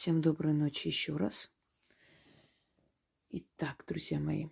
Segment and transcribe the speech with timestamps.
[0.00, 1.52] Всем доброй ночи еще раз.
[3.30, 4.46] Итак, друзья мои,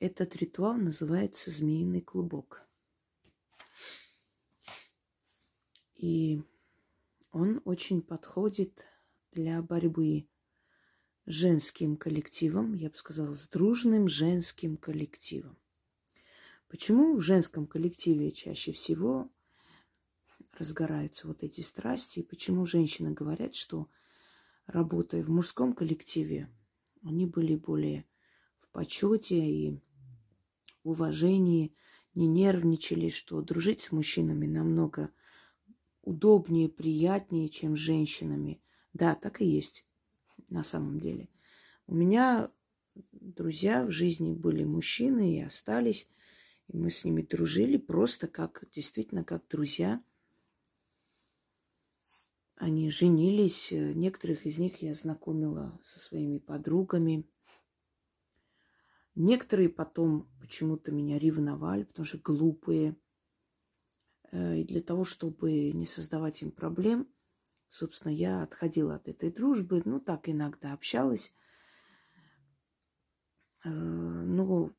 [0.00, 2.68] этот ритуал называется змеиный клубок.
[5.94, 6.42] И
[7.32, 8.84] он очень подходит
[9.32, 10.28] для борьбы
[11.24, 15.56] с женским коллективом, я бы сказала, с дружным женским коллективом.
[16.68, 19.30] Почему в женском коллективе чаще всего
[20.58, 23.88] разгораются вот эти страсти, и почему женщины говорят, что
[24.66, 26.50] работая в мужском коллективе,
[27.02, 28.06] они были более
[28.58, 29.80] в почете и
[30.82, 31.74] уважении,
[32.14, 35.10] не нервничали, что дружить с мужчинами намного
[36.02, 38.60] удобнее, приятнее, чем с женщинами.
[38.92, 39.86] Да, так и есть
[40.48, 41.28] на самом деле.
[41.86, 42.50] У меня
[43.12, 46.08] друзья в жизни были мужчины и остались.
[46.68, 50.02] И мы с ними дружили просто как, действительно, как друзья.
[52.58, 53.70] Они женились.
[53.70, 57.24] Некоторых из них я знакомила со своими подругами.
[59.14, 62.96] Некоторые потом почему-то меня ревновали, потому что глупые.
[64.32, 67.08] Э, и для того, чтобы не создавать им проблем,
[67.68, 69.80] собственно, я отходила от этой дружбы.
[69.84, 71.32] Ну, так иногда общалась.
[73.64, 74.76] Э, ну,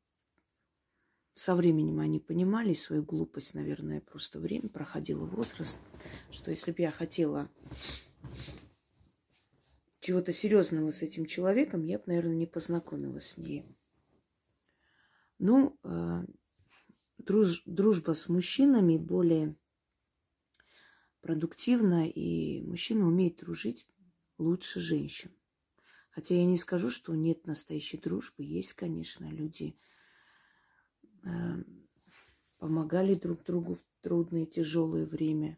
[1.39, 5.79] со временем они понимали свою глупость, наверное, просто время проходило возраст,
[6.31, 7.49] что если бы я хотела
[10.01, 13.65] чего-то серьезного с этим человеком, я бы, наверное, не познакомилась с ней.
[15.37, 16.25] Ну, э,
[17.19, 19.55] друж, дружба с мужчинами более
[21.21, 23.87] продуктивна, и мужчина умеет дружить
[24.37, 25.31] лучше женщин.
[26.09, 28.43] Хотя я не скажу, что нет настоящей дружбы.
[28.43, 29.77] Есть, конечно, люди
[32.57, 35.57] помогали друг другу в трудное, тяжелое время.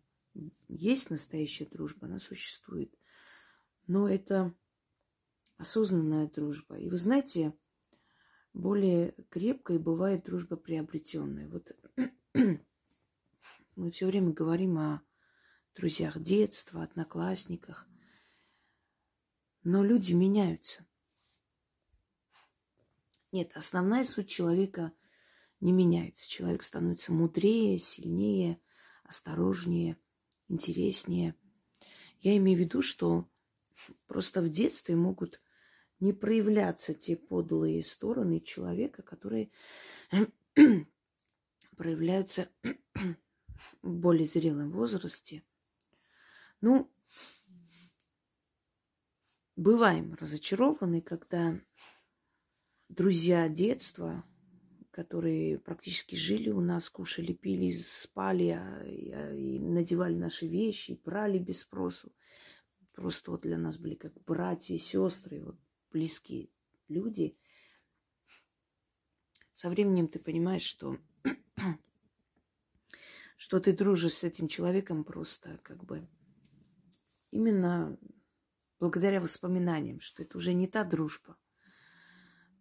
[0.67, 2.93] Есть настоящая дружба, она существует.
[3.87, 4.53] Но это
[5.57, 6.77] осознанная дружба.
[6.77, 7.53] И вы знаете,
[8.53, 11.47] более крепкой бывает дружба приобретенная.
[11.49, 11.71] Вот
[13.75, 15.01] мы все время говорим о
[15.75, 17.87] друзьях детства, одноклассниках.
[19.63, 20.85] Но люди меняются.
[23.31, 24.91] Нет, основная суть человека
[25.61, 26.27] не меняется.
[26.27, 28.59] Человек становится мудрее, сильнее,
[29.03, 29.97] осторожнее,
[30.49, 31.35] интереснее.
[32.19, 33.29] Я имею в виду, что
[34.07, 35.41] просто в детстве могут
[35.99, 39.51] не проявляться те подлые стороны человека, которые
[41.77, 42.49] проявляются
[43.81, 45.43] в более зрелом возрасте.
[46.59, 46.91] Ну,
[49.55, 51.59] бываем разочарованы, когда
[52.89, 54.23] друзья детства,
[54.91, 60.97] которые практически жили у нас, кушали, пили, спали а, а, и надевали наши вещи, и
[60.97, 62.11] прали без спросу.
[62.93, 65.43] Просто вот для нас были как братья сестры.
[65.43, 65.57] Вот
[65.91, 66.49] близкие
[66.89, 67.37] люди,
[69.53, 70.97] со временем ты понимаешь, что,
[73.37, 76.07] что ты дружишь с этим человеком просто как бы
[77.31, 77.97] именно
[78.79, 81.37] благодаря воспоминаниям, что это уже не та дружба.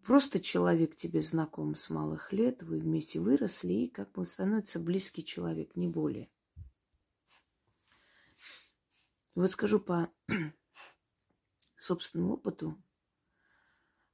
[0.03, 5.23] Просто человек тебе знаком с малых лет, вы вместе выросли, и как бы становится близкий
[5.23, 6.29] человек, не более.
[9.35, 10.11] Вот скажу по
[11.77, 12.81] собственному опыту,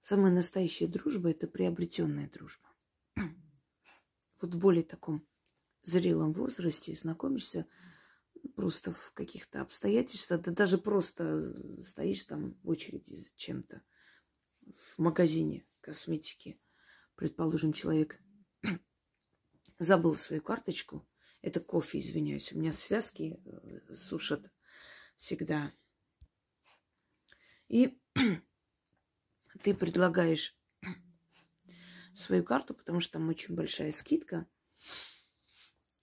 [0.09, 2.69] Самая настоящая дружба– это приобретенная дружба.
[4.39, 5.27] Вот в более таком
[5.83, 7.67] зрелом возрасте знакомишься
[8.55, 13.81] просто в каких-то обстоятельствах, да даже просто стоишь там в очереди за чем-то
[14.77, 16.59] в магазине косметики.
[17.15, 18.21] Предположим, человек
[19.79, 21.07] забыл свою карточку.
[21.41, 22.51] Это кофе, извиняюсь.
[22.51, 24.51] У меня связки э, сушат
[25.15, 25.71] всегда.
[27.69, 27.97] И
[29.63, 30.57] ты предлагаешь
[32.13, 34.45] свою карту, потому что там очень большая скидка,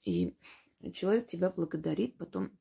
[0.03, 0.35] и
[0.95, 2.59] человек тебя благодарит, потом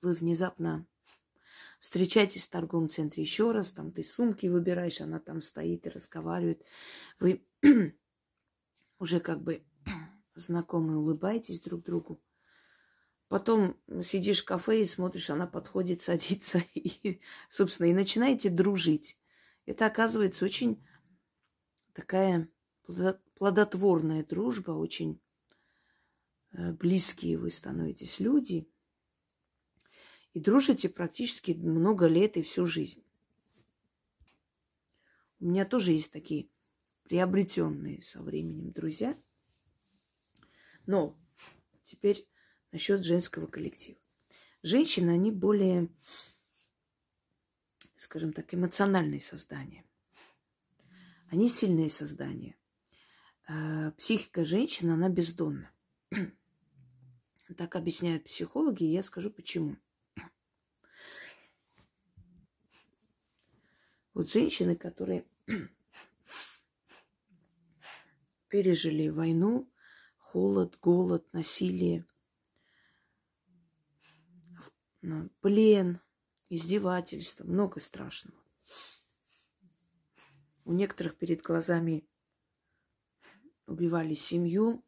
[0.00, 0.86] вы внезапно
[1.78, 6.62] встречаетесь в торговом центре еще раз, там ты сумки выбираешь, она там стоит и разговаривает,
[7.20, 7.44] вы
[8.98, 9.64] уже как бы
[10.34, 12.20] знакомые улыбаетесь друг другу,
[13.28, 17.20] Потом сидишь в кафе и смотришь, она подходит, садится, и,
[17.50, 19.18] собственно, и начинаете дружить.
[19.66, 20.82] Это оказывается очень
[21.92, 22.48] такая
[23.34, 25.20] плодотворная дружба, очень
[26.52, 28.66] э, близкие вы становитесь люди.
[30.34, 33.02] И дружите практически много лет и всю жизнь.
[35.40, 36.48] У меня тоже есть такие
[37.04, 39.18] приобретенные со временем друзья.
[40.86, 41.16] Но
[41.84, 42.28] теперь
[42.72, 43.98] насчет женского коллектива.
[44.62, 45.88] женщины, они более,
[47.96, 49.84] скажем так, эмоциональные создания.
[51.30, 52.56] Они сильные создания.
[53.46, 55.70] А психика женщины, она бездонна.
[57.56, 59.78] Так объясняют психологи, и я скажу почему.
[64.18, 65.24] Вот женщины, которые
[68.48, 69.70] пережили войну,
[70.16, 72.04] холод, голод, насилие,
[75.40, 76.00] плен,
[76.48, 78.36] издевательство, много страшного.
[80.64, 82.04] У некоторых перед глазами
[83.66, 84.84] убивали семью.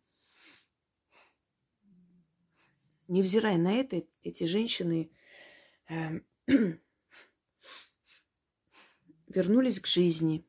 [3.07, 5.13] Невзирая на это, эти женщины
[5.89, 6.19] э,
[9.31, 10.45] вернулись к жизни,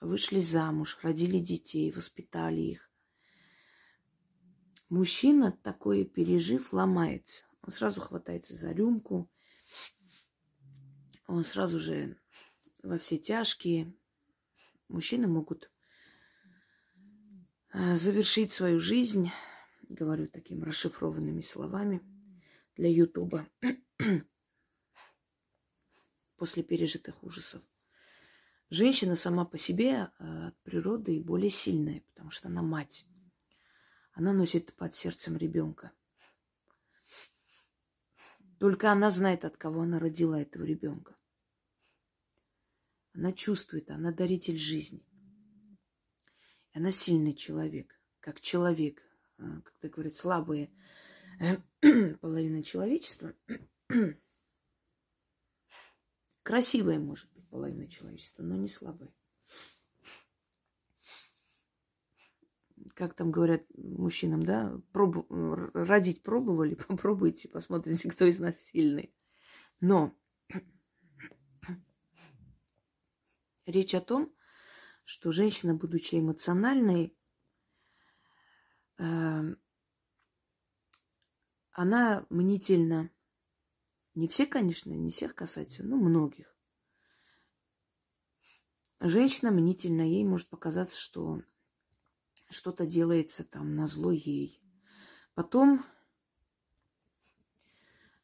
[0.00, 2.90] вышли замуж, родили детей, воспитали их.
[4.88, 7.44] Мужчина, такое пережив, ломается.
[7.62, 9.30] Он сразу хватается за рюмку,
[11.26, 12.18] он сразу же
[12.82, 13.94] во все тяжкие.
[14.88, 15.70] Мужчины могут
[17.70, 19.30] а, завершить свою жизнь,
[19.88, 22.02] говорю такими расшифрованными словами
[22.76, 23.48] для Ютуба,
[26.42, 27.62] после пережитых ужасов.
[28.68, 33.06] Женщина сама по себе а, от природы более сильная, потому что она мать.
[34.10, 35.92] Она носит под сердцем ребенка.
[38.58, 41.16] Только она знает, от кого она родила этого ребенка.
[43.14, 45.06] Она чувствует, она даритель жизни.
[46.72, 49.00] Она сильный человек, как человек,
[49.38, 50.72] а, когда говорят слабые
[51.38, 51.58] э,
[52.16, 53.32] половина человечества,
[56.42, 59.12] красивая может быть половина человечества, но не слабая.
[62.94, 65.26] Как там говорят мужчинам, да, пробу,
[65.72, 69.14] родить пробовали, попробуйте, посмотрите, кто из нас сильный.
[69.80, 70.14] Но
[73.66, 74.34] речь о том,
[75.04, 77.16] что женщина, будучи эмоциональной,
[78.98, 79.54] э,
[81.72, 83.10] она мнительна.
[84.14, 86.54] Не все, конечно, не всех касается, но многих.
[89.00, 91.42] Женщина мнительна, ей может показаться, что
[92.50, 94.62] что-то делается там на зло ей.
[95.34, 95.84] Потом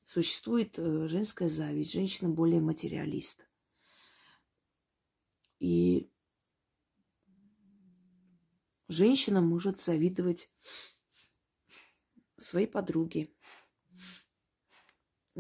[0.05, 3.49] существует э, женская зависть, женщина более материалист.
[5.59, 6.13] И
[8.89, 10.51] женщина может завидовать
[12.37, 13.33] своей подруге.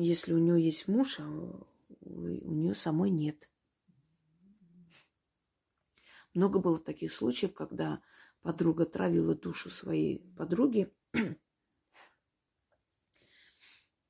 [0.00, 3.48] Если у нее есть муж, а у нее самой нет.
[6.34, 8.00] Много было таких случаев, когда
[8.40, 10.94] подруга травила душу своей подруги,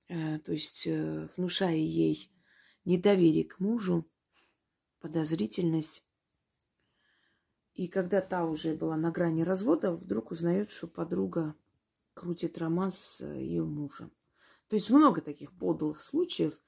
[0.09, 2.31] э, то есть э, внушая ей
[2.85, 4.07] недоверие к мужу,
[5.01, 6.05] подозрительность.
[7.73, 11.55] И когда та уже была на грани развода, вдруг узнает, что подруга
[12.13, 14.13] крутит роман с э, ее мужем.
[14.69, 16.61] То есть много таких подлых случаев,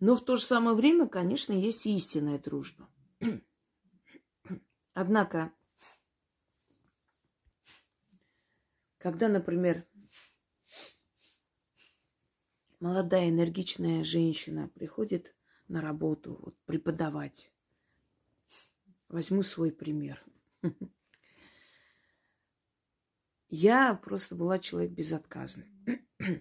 [0.00, 2.88] но в то же самое время, конечно, есть и истинная дружба.
[4.94, 5.52] Однако,
[8.98, 9.86] когда, например,
[12.80, 15.34] молодая энергичная женщина приходит
[15.68, 17.52] на работу вот, преподавать,
[19.08, 20.24] возьму свой пример–
[23.50, 25.66] я просто была человек безотказный.
[26.20, 26.40] Э,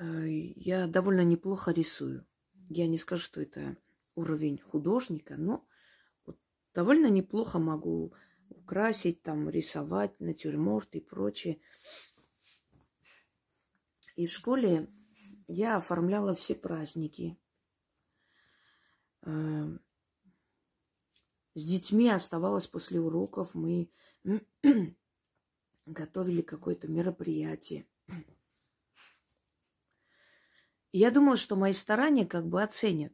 [0.00, 2.26] я довольно неплохо рисую.
[2.68, 3.76] Я не скажу, что это
[4.14, 5.66] уровень художника, но
[6.26, 6.38] вот
[6.74, 8.12] довольно неплохо могу
[8.48, 11.60] украсить, там, рисовать, натюрморт и прочее.
[14.16, 14.88] И в школе
[15.46, 17.38] я оформляла все праздники.
[19.22, 19.78] Э,
[21.54, 23.90] с детьми оставалась после уроков, мы
[25.86, 27.86] готовили какое-то мероприятие.
[30.87, 33.12] И я думала, что мои старания как бы оценят.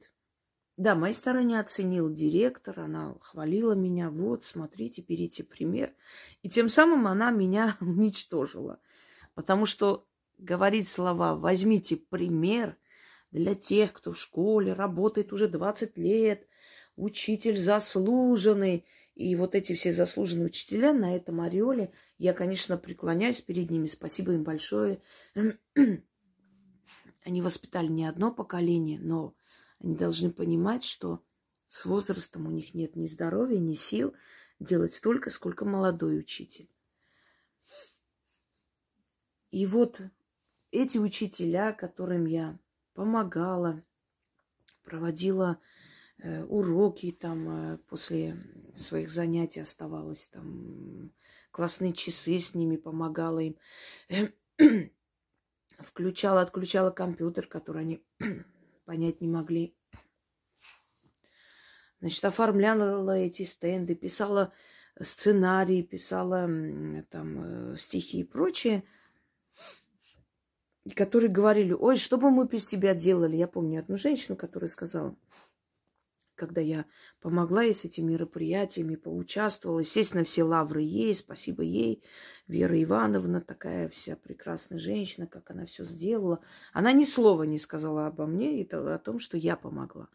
[0.77, 5.95] Да, мои старания оценил директор, она хвалила меня, вот, смотрите, берите пример.
[6.43, 8.81] И тем самым она меня уничтожила.
[9.35, 10.07] Потому что
[10.39, 12.77] говорить слова «возьмите пример»
[13.31, 16.47] для тех, кто в школе работает уже 20 лет,
[16.97, 18.85] учитель заслуженный.
[19.15, 23.87] И вот эти все заслуженные учителя на этом ореоле, я, конечно, преклоняюсь перед ними.
[23.87, 25.01] Спасибо им большое.
[27.25, 29.35] Они воспитали не одно поколение, но
[29.81, 31.25] они должны понимать, что
[31.69, 34.15] с возрастом у них нет ни здоровья, ни сил
[34.61, 36.71] делать столько, сколько молодой учитель.
[39.51, 40.01] И вот
[40.71, 42.59] эти учителя, которым я
[42.93, 43.83] помогала,
[44.83, 45.59] проводила
[46.19, 48.37] э, уроки там э, после
[48.77, 51.13] своих занятий оставалась там
[51.51, 53.57] классные часы с ними помогала им
[55.85, 58.05] включала отключала компьютер который они
[58.85, 59.77] понять не могли
[62.01, 64.53] значит оформляла эти стенды писала
[65.01, 66.49] сценарии писала
[67.11, 68.85] там э, стихи и прочее
[70.93, 73.37] которые говорили, ой, что бы мы без тебя делали?
[73.37, 75.17] Я помню одну женщину, которая сказала,
[76.35, 76.85] когда я
[77.21, 79.81] помогла ей с этими мероприятиями, поучаствовала.
[79.81, 82.03] Естественно, все лавры ей, спасибо ей.
[82.47, 86.41] Вера Ивановна такая вся прекрасная женщина, как она все сделала.
[86.73, 90.09] Она ни слова не сказала обо мне и о том, что я помогла.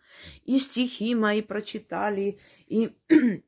[0.43, 2.95] И стихи мои прочитали, и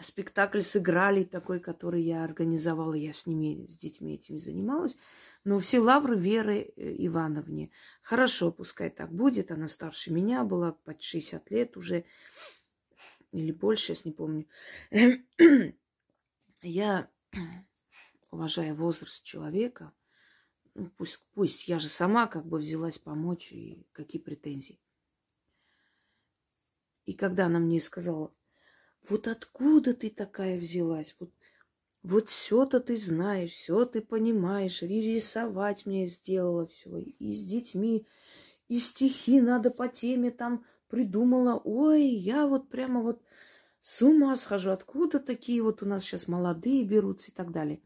[0.00, 2.94] спектакль сыграли такой, который я организовала.
[2.94, 4.96] Я с ними, с детьми этими занималась.
[5.44, 7.70] Но все лавры Веры э, Ивановне.
[8.02, 9.50] Хорошо, пускай так будет.
[9.50, 12.04] Она старше меня была, под 60 лет уже.
[13.32, 14.46] Или больше, я не помню.
[16.62, 17.10] Я,
[18.30, 19.92] уважая возраст человека,
[20.74, 24.78] ну, пусть, пусть я же сама как бы взялась помочь, и какие претензии.
[27.04, 28.32] И когда она мне сказала,
[29.08, 31.32] вот откуда ты такая взялась, вот
[32.02, 38.06] вот все-то ты знаешь, все ты понимаешь, и рисовать мне сделала все, и с детьми,
[38.68, 41.60] и стихи надо по теме там придумала.
[41.64, 43.22] Ой, я вот прямо вот
[43.80, 47.80] с ума схожу, откуда такие вот у нас сейчас молодые берутся и так далее.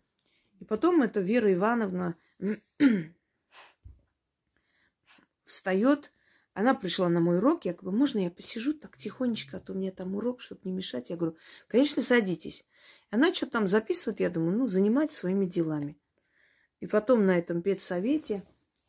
[0.61, 2.17] И потом эта Вера Ивановна
[5.45, 6.11] встает,
[6.55, 9.77] она пришла на мой урок, я говорю, можно я посижу так тихонечко, а то у
[9.77, 11.11] меня там урок, чтобы не мешать.
[11.11, 11.37] Я говорю,
[11.69, 12.65] конечно, садитесь.
[13.11, 15.99] Она что-то там записывает, я думаю, ну, занимайтесь своими делами.
[16.81, 18.43] И потом на этом педсовете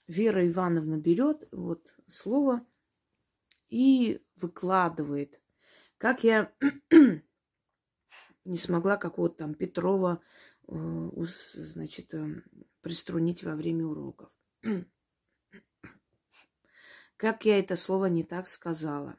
[0.07, 2.65] Вера Ивановна берет вот слово
[3.69, 5.39] и выкладывает.
[5.97, 6.51] Как я
[8.45, 10.21] не смогла какого-то там Петрова,
[10.67, 11.09] э,
[11.53, 12.41] значит, э,
[12.81, 14.29] приструнить во время уроков.
[17.17, 19.17] Как я это слово не так сказала.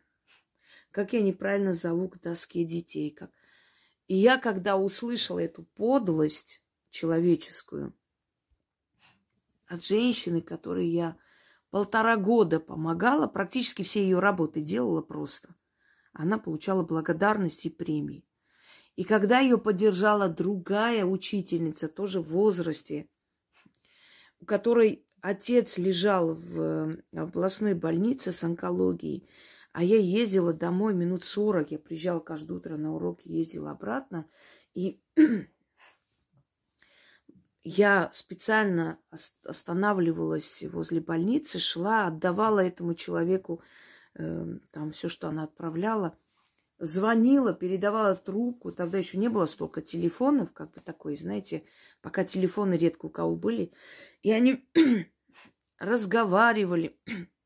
[0.91, 3.11] Как я неправильно зову к доске детей.
[3.11, 3.31] Как
[4.09, 7.95] и я, когда услышала эту подлость человеческую
[9.67, 11.17] от женщины, которой я
[11.71, 15.55] полтора года помогала, практически все ее работы делала просто,
[16.15, 18.25] она получала благодарность и премии.
[18.97, 23.09] И когда ее поддержала другая учительница, тоже в возрасте,
[24.41, 29.29] у которой отец лежал в областной больнице с онкологией,
[29.73, 31.71] а я ездила домой минут сорок.
[31.71, 34.27] Я приезжала каждое утро на уроки, ездила обратно.
[34.75, 35.01] И
[37.63, 38.99] я специально
[39.45, 43.63] останавливалась возле больницы, шла, отдавала этому человеку
[44.15, 46.17] э, там все, что она отправляла.
[46.79, 48.73] Звонила, передавала трубку.
[48.73, 51.65] Тогда еще не было столько телефонов, как бы такой, знаете,
[52.01, 53.73] пока телефоны редко у кого были.
[54.23, 54.69] И они
[55.79, 56.99] разговаривали.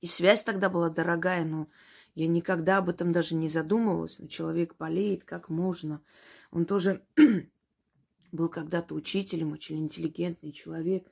[0.00, 1.66] И связь тогда была дорогая, но
[2.14, 4.18] я никогда об этом даже не задумывалась.
[4.18, 6.02] Но человек болеет, как можно.
[6.50, 7.04] Он тоже
[8.32, 11.10] был когда-то учителем, очень интеллигентный человек.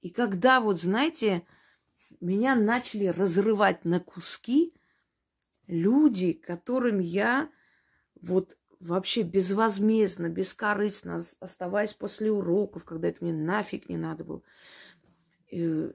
[0.00, 1.46] И когда, вот знаете,
[2.20, 4.74] меня начали разрывать на куски
[5.66, 7.50] люди, которым я
[8.20, 14.42] вот вообще безвозмездно, бескорыстно, оставаясь после уроков, когда это мне нафиг не надо было,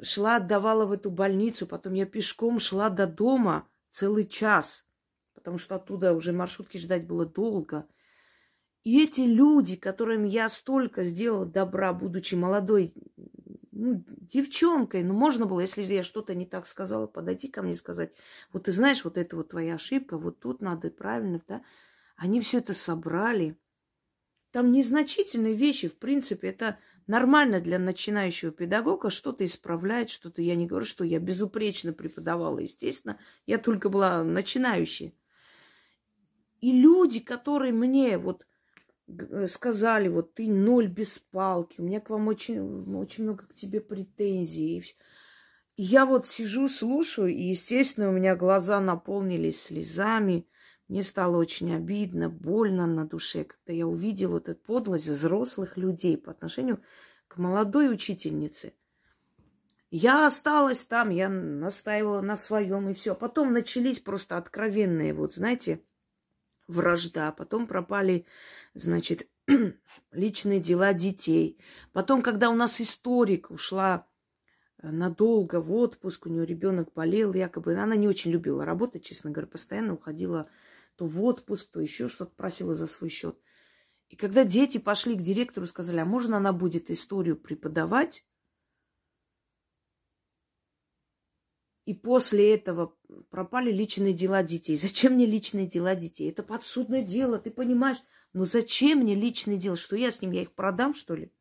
[0.01, 4.85] шла, отдавала в эту больницу, потом я пешком шла до дома целый час,
[5.33, 7.87] потому что оттуда уже маршрутки ждать было долго.
[8.83, 12.93] И эти люди, которым я столько сделала добра, будучи молодой
[13.71, 17.75] ну, девчонкой, ну, можно было, если я что-то не так сказала, подойти ко мне и
[17.75, 18.13] сказать,
[18.51, 21.63] вот ты знаешь, вот это вот твоя ошибка, вот тут надо правильно, да.
[22.15, 23.57] Они все это собрали.
[24.51, 30.41] Там незначительные вещи, в принципе, это нормально для начинающего педагога что-то исправлять, что-то.
[30.41, 33.19] Я не говорю, что я безупречно преподавала, естественно.
[33.45, 35.15] Я только была начинающей.
[36.61, 38.45] И люди, которые мне вот
[39.07, 43.53] э, сказали, вот ты ноль без палки, у меня к вам очень, очень много к
[43.53, 44.95] тебе претензий.
[45.75, 50.47] Я вот сижу, слушаю, и, естественно, у меня глаза наполнились слезами.
[50.87, 56.31] Мне стало очень обидно, больно на душе, когда я увидела эту подлость взрослых людей по
[56.31, 56.81] отношению
[57.27, 58.73] к молодой учительнице.
[59.95, 63.15] Я осталась там, я настаивала на своем и все.
[63.15, 65.83] Потом начались просто откровенные, вот знаете,
[66.67, 67.31] вражда.
[67.31, 68.25] Потом пропали,
[68.73, 69.27] значит,
[70.11, 71.59] личные дела детей.
[71.91, 74.07] Потом, когда у нас историк ушла
[74.79, 79.29] э, надолго в отпуск, у нее ребенок болел, якобы она не очень любила работать, честно
[79.31, 80.49] говоря, постоянно уходила
[80.95, 83.37] то в отпуск, то еще что-то просила за свой счет.
[84.09, 88.25] И когда дети пошли к директору, сказали, а можно она будет историю преподавать?
[91.85, 92.95] И после этого
[93.29, 94.77] пропали личные дела детей.
[94.77, 96.29] Зачем мне личные дела детей?
[96.29, 98.01] Это подсудное дело, ты понимаешь?
[98.31, 99.75] Но зачем мне личные дела?
[99.75, 101.31] Что я с ним, я их продам, что ли?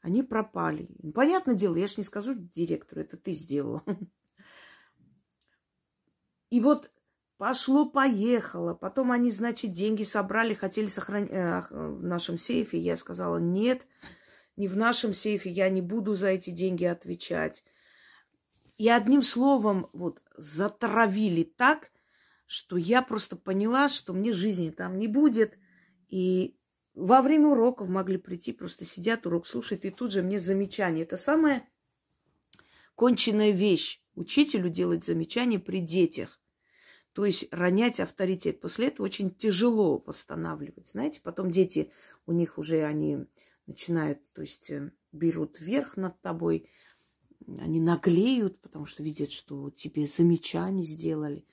[0.00, 0.88] Они пропали.
[1.02, 3.84] Ну, понятное дело, я же не скажу директору, это ты сделала.
[6.50, 6.90] И вот
[7.36, 8.74] Пошло-поехало.
[8.74, 12.78] Потом они, значит, деньги собрали, хотели сохранить э, в нашем сейфе.
[12.78, 13.86] Я сказала, нет,
[14.56, 17.64] не в нашем сейфе, я не буду за эти деньги отвечать.
[18.76, 21.90] И одним словом, вот, затравили так,
[22.46, 25.58] что я просто поняла, что мне жизни там не будет.
[26.08, 26.56] И
[26.94, 31.04] во время уроков могли прийти, просто сидят, урок слушают, и тут же мне замечание.
[31.04, 31.68] Это самая
[32.94, 34.00] конченная вещь.
[34.14, 36.40] Учителю делать замечания при детях.
[37.14, 38.60] То есть ронять авторитет.
[38.60, 40.90] После этого очень тяжело восстанавливать.
[40.90, 41.92] Знаете, потом дети,
[42.26, 43.26] у них уже они
[43.66, 46.68] начинают, то есть э, берут верх над тобой,
[47.46, 51.46] они наглеют, потому что видят, что тебе замечания сделали.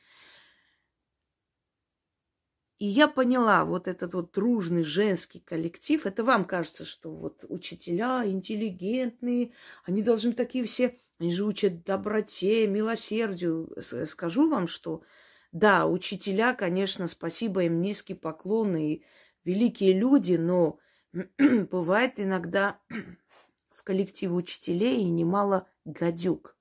[2.80, 8.26] И я поняла, вот этот вот дружный женский коллектив, это вам кажется, что вот учителя
[8.26, 9.52] интеллигентные,
[9.84, 13.72] они должны такие все, они же учат доброте, милосердию.
[14.08, 15.04] Скажу вам, что
[15.52, 19.04] да, учителя, конечно, спасибо им, низкий поклон и
[19.44, 20.80] великие люди, но
[21.38, 22.80] бывает иногда
[23.70, 26.56] в коллективе учителей немало гадюк,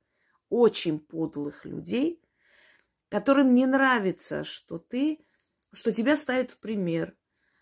[0.48, 2.20] очень подлых людей,
[3.08, 5.20] которым не нравится, что ты,
[5.72, 7.14] что тебя ставят в пример,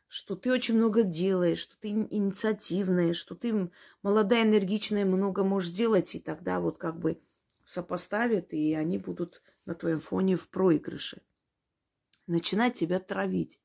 [0.06, 3.70] что ты очень много делаешь, что ты инициативная, что ты
[4.02, 7.20] молодая, энергичная, много можешь делать, и тогда вот как бы
[7.64, 11.20] сопоставят, и они будут на твоем фоне в проигрыше.
[12.26, 13.60] Начинать тебя травить.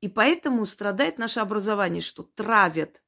[0.00, 3.00] И поэтому страдает наше образование, что травят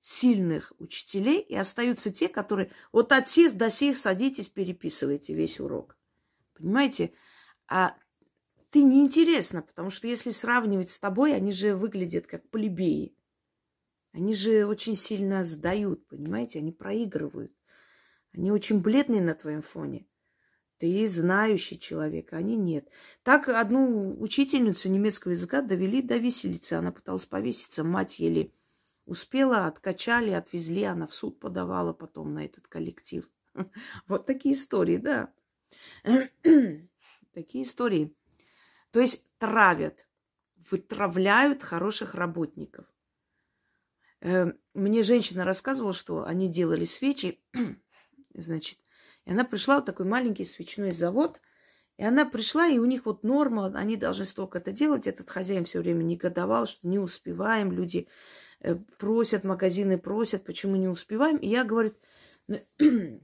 [0.00, 5.96] сильных учителей, и остаются те, которые вот от сих до сих садитесь, переписывайте весь урок.
[6.54, 7.14] Понимаете?
[7.66, 7.96] А
[8.70, 13.16] ты неинтересна, потому что если сравнивать с тобой, они же выглядят как плебеи.
[14.12, 16.60] Они же очень сильно сдают, понимаете?
[16.60, 17.52] Они проигрывают.
[18.32, 20.06] Они очень бледные на твоем фоне.
[20.78, 22.88] Ты знающий человек, а они нет.
[23.22, 26.74] Так одну учительницу немецкого языка довели до виселицы.
[26.74, 28.50] Она пыталась повеситься, мать еле
[29.06, 30.82] успела, откачали, отвезли.
[30.82, 33.28] Она в суд подавала потом на этот коллектив.
[34.08, 35.32] Вот такие истории, да.
[37.32, 38.14] Такие истории.
[38.90, 40.06] То есть травят,
[40.70, 42.86] вытравляют хороших работников.
[44.20, 47.40] Э, мне женщина рассказывала, что они делали свечи,
[48.34, 48.78] значит,
[49.26, 51.40] и она пришла, вот такой маленький свечной завод,
[51.96, 55.06] и она пришла, и у них вот норма, они должны столько это делать.
[55.06, 58.08] Этот хозяин все время негодовал, что не успеваем, люди
[58.60, 61.36] э, просят, магазины просят, почему не успеваем.
[61.36, 61.96] И я, говорит,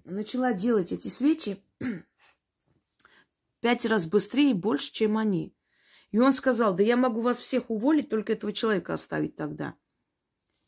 [0.04, 1.62] начала делать эти свечи
[3.60, 5.54] пять раз быстрее и больше, чем они.
[6.12, 9.74] И он сказал, да я могу вас всех уволить, только этого человека оставить тогда.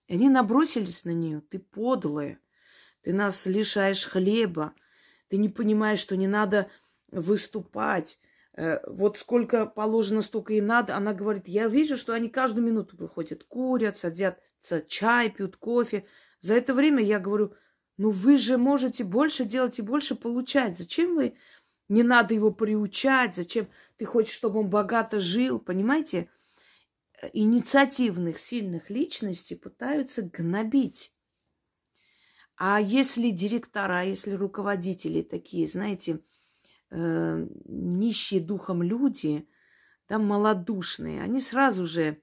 [0.09, 1.41] И они набросились на нее.
[1.41, 2.41] Ты подлая,
[3.03, 4.75] ты нас лишаешь хлеба,
[5.33, 6.69] ты не понимаешь, что не надо
[7.11, 8.19] выступать.
[8.55, 10.95] Э, вот сколько положено, столько и надо.
[10.95, 16.05] Она говорит, я вижу, что они каждую минуту выходят, курят, садятся, чай пьют, кофе.
[16.41, 17.55] За это время я говорю,
[17.97, 20.77] ну вы же можете больше делать и больше получать.
[20.77, 21.39] Зачем вы
[21.89, 23.35] не надо его приучать?
[23.35, 25.61] Зачем ты хочешь, чтобы он богато жил?
[25.61, 26.29] Понимаете?
[27.33, 31.15] Инициативных, сильных личностей пытаются гнобить.
[32.57, 36.21] А если директора, если руководители такие, знаете,
[36.91, 39.49] э, нищие духом люди,
[40.07, 42.23] там малодушные, они сразу же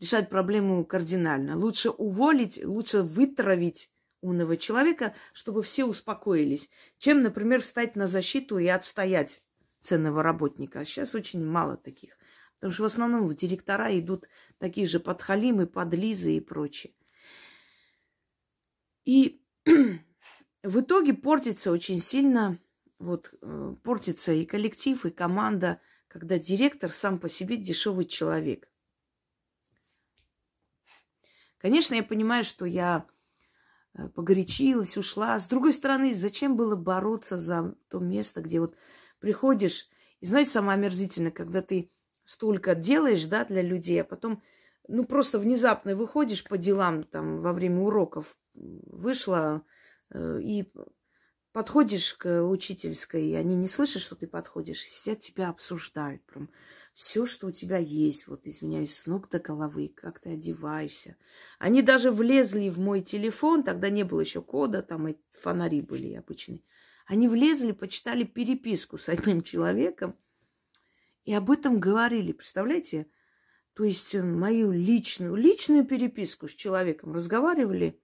[0.00, 1.56] решают проблему кардинально.
[1.56, 8.66] Лучше уволить, лучше вытравить умного человека, чтобы все успокоились, чем, например, встать на защиту и
[8.66, 9.42] отстоять
[9.80, 10.84] ценного работника.
[10.84, 12.16] Сейчас очень мало таких.
[12.54, 16.94] Потому что в основном в директора идут такие же подхалимы, подлизы и прочее.
[19.04, 19.42] И
[20.62, 22.58] в итоге портится очень сильно,
[22.98, 28.68] вот э, портится и коллектив, и команда, когда директор сам по себе дешевый человек.
[31.58, 33.06] Конечно, я понимаю, что я
[33.94, 35.38] э, погорячилась, ушла.
[35.38, 38.76] С другой стороны, зачем было бороться за то место, где вот
[39.20, 39.88] приходишь,
[40.20, 41.90] и знаете, самое омерзительное, когда ты
[42.24, 44.42] столько делаешь, да, для людей, а потом
[44.88, 49.62] ну, просто внезапно выходишь по делам там во время уроков, вышла
[50.10, 50.72] э, и
[51.52, 56.50] подходишь к учительской, и они не слышат, что ты подходишь, и сидят тебя обсуждают прям
[56.94, 61.16] все, что у тебя есть, вот, извиняюсь, с ног до головы, как ты одеваешься.
[61.58, 66.12] Они даже влезли в мой телефон, тогда не было еще кода, там эти фонари были
[66.14, 66.62] обычные.
[67.06, 70.16] Они влезли, почитали переписку с одним человеком
[71.24, 72.32] и об этом говорили.
[72.32, 73.06] Представляете?
[73.74, 78.00] То есть э, мою личную, личную переписку с человеком разговаривали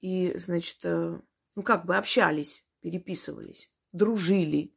[0.00, 1.20] и, значит, э,
[1.54, 4.74] ну как бы общались, переписывались, дружили.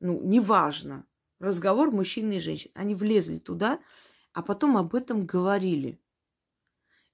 [0.00, 1.06] Ну, неважно.
[1.38, 2.70] Разговор мужчины и женщин.
[2.74, 3.80] Они влезли туда,
[4.32, 6.00] а потом об этом говорили.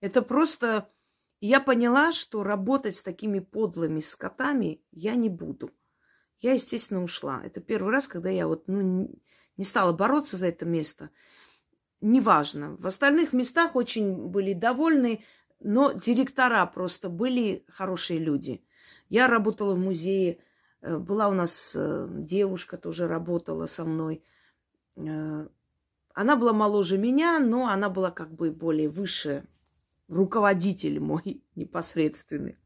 [0.01, 0.91] Это просто
[1.41, 5.71] я поняла, что работать с такими подлыми скотами я не буду.
[6.39, 7.43] Я, естественно, ушла.
[7.45, 9.11] Это первый раз, когда я вот, ну,
[9.57, 11.11] не стала бороться за это место.
[12.01, 12.77] Неважно.
[12.77, 15.23] В остальных местах очень были довольны,
[15.61, 18.65] но директора просто были хорошие люди.
[19.11, 20.39] Я работала в музее,
[20.81, 24.25] э, была у нас э, девушка, тоже работала со мной.
[24.97, 25.47] Э,
[26.15, 29.47] она была моложе меня, но она была как бы более выше
[30.09, 32.57] руководитель мой непосредственный.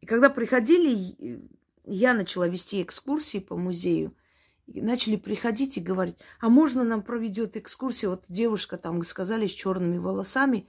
[0.00, 1.48] И когда приходили,
[1.84, 4.16] я начала вести экскурсии по музею.
[4.66, 8.10] И начали приходить и говорить, а можно нам проведет экскурсию?
[8.10, 10.68] Вот девушка там сказали с черными волосами.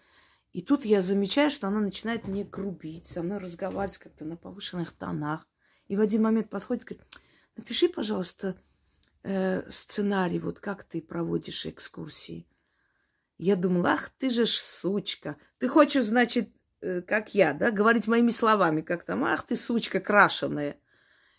[0.53, 4.91] И тут я замечаю, что она начинает мне грубить, со мной разговаривать как-то на повышенных
[4.91, 5.47] тонах.
[5.87, 7.07] И в один момент подходит и говорит,
[7.55, 8.61] напиши, пожалуйста,
[9.23, 12.47] э, сценарий, вот как ты проводишь экскурсии.
[13.37, 15.37] Я думала, ах ты же ж сучка.
[15.57, 16.49] Ты хочешь, значит,
[16.81, 20.79] э, как я, да, говорить моими словами, как там, ах ты сучка крашеная.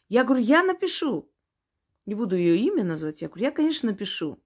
[0.09, 1.31] Я говорю, я напишу.
[2.09, 3.21] Не буду ее имя назвать.
[3.21, 4.43] Я говорю, я, конечно, напишу.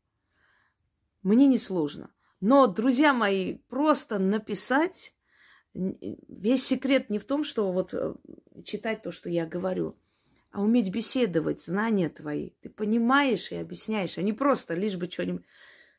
[1.22, 2.12] Мне не сложно.
[2.40, 5.14] Но, друзья мои, просто написать,
[5.72, 8.16] весь секрет не в том, что вот э,
[8.64, 9.96] читать то, что я говорю,
[10.50, 12.50] а уметь беседовать, знания твои.
[12.62, 15.44] Ты понимаешь и объясняешь, а не просто лишь бы что-нибудь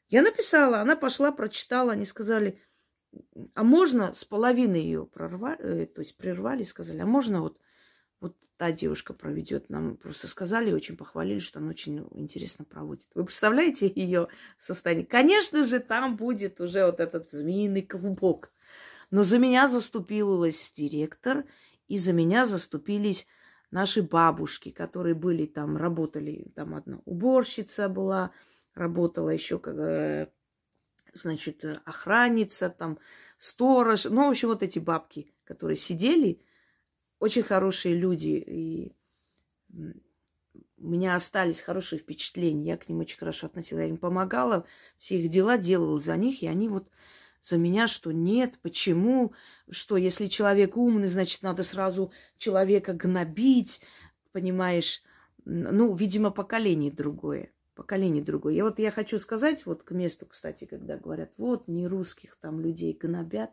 [0.10, 2.62] я написала, она пошла, прочитала, они сказали,
[3.54, 7.58] а можно с половины ее прорвали, э, то есть прервали, сказали, а можно вот,
[8.24, 9.70] вот та девушка проведет.
[9.70, 13.08] Нам просто сказали, очень похвалили, что она очень интересно проводит.
[13.14, 15.06] Вы представляете ее состояние?
[15.06, 18.52] Конечно же, там будет уже вот этот змеиный клубок.
[19.12, 21.44] Но за меня заступилась директор,
[21.88, 23.28] и за меня заступились
[23.70, 26.52] наши бабушки, которые были там, работали.
[26.56, 28.32] Там одна уборщица была,
[28.74, 30.32] работала еще как, э,
[31.14, 32.98] значит, охранница, там,
[33.38, 34.06] сторож.
[34.06, 36.42] Ну, в общем, вот эти бабки, которые сидели,
[37.24, 38.44] очень хорошие люди.
[38.46, 38.92] И
[40.78, 42.72] у меня остались хорошие впечатления.
[42.72, 43.84] Я к ним очень хорошо относилась.
[43.84, 44.66] Я им помогала,
[44.98, 46.90] все их дела делала за них, и они вот
[47.42, 49.34] за меня, что нет, почему,
[49.70, 53.80] что если человек умный, значит, надо сразу человека гнобить,
[54.34, 55.02] понимаешь,
[55.46, 58.54] ну, видимо, поколение другое поколение другое.
[58.54, 62.60] Я вот я хочу сказать, вот к месту, кстати, когда говорят, вот не русских там
[62.60, 63.50] людей гнобят.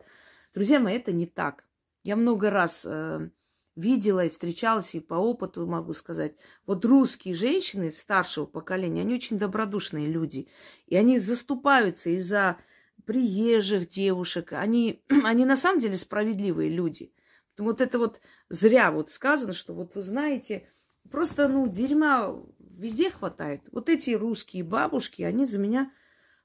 [0.53, 1.63] Друзья мои, это не так.
[2.03, 3.29] Я много раз э,
[3.75, 9.37] видела и встречалась, и по опыту могу сказать, вот русские женщины старшего поколения, они очень
[9.37, 10.47] добродушные люди.
[10.87, 12.57] И они заступаются из-за
[13.05, 14.53] приезжих девушек.
[14.53, 17.13] Они, они на самом деле справедливые люди.
[17.57, 20.69] Вот это вот зря вот сказано, что вот вы знаете,
[21.09, 23.61] просто, ну, дерьма везде хватает.
[23.71, 25.91] Вот эти русские бабушки, они за меня,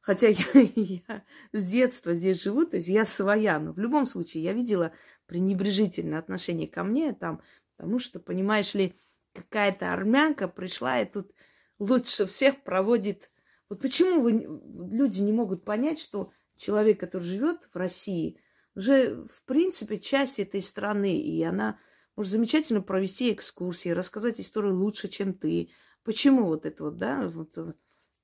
[0.01, 4.43] хотя я, я с детства здесь живу, то есть я своя, но в любом случае
[4.43, 4.93] я видела
[5.27, 7.43] пренебрежительное отношение ко мне там,
[7.77, 8.97] потому что, понимаешь ли,
[9.33, 11.33] какая-то армянка пришла и тут
[11.79, 13.31] лучше всех проводит.
[13.69, 18.41] Вот почему вы, люди не могут понять, что человек, который живет в России,
[18.75, 21.79] уже, в принципе, часть этой страны, и она
[22.15, 25.71] может замечательно провести экскурсии, рассказать историю лучше, чем ты,
[26.07, 27.73] Почему вот это вот, да, вот, э,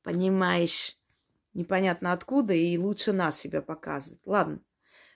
[0.04, 0.96] понимаешь,
[1.52, 4.24] непонятно откуда, и лучше нас себя показывать.
[4.24, 4.60] Ладно.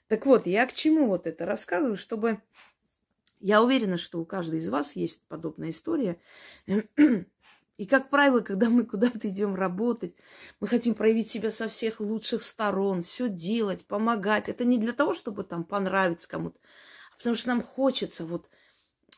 [0.08, 2.40] Так вот, я к чему вот это рассказываю, чтобы...
[3.40, 6.18] Я уверена, что у каждой из вас есть подобная история.
[7.76, 10.14] И, как правило, когда мы куда-то идем работать,
[10.60, 14.48] мы хотим проявить себя со всех лучших сторон, все делать, помогать.
[14.48, 16.58] Это не для того, чтобы там понравиться кому-то,
[17.12, 18.48] а потому что нам хочется вот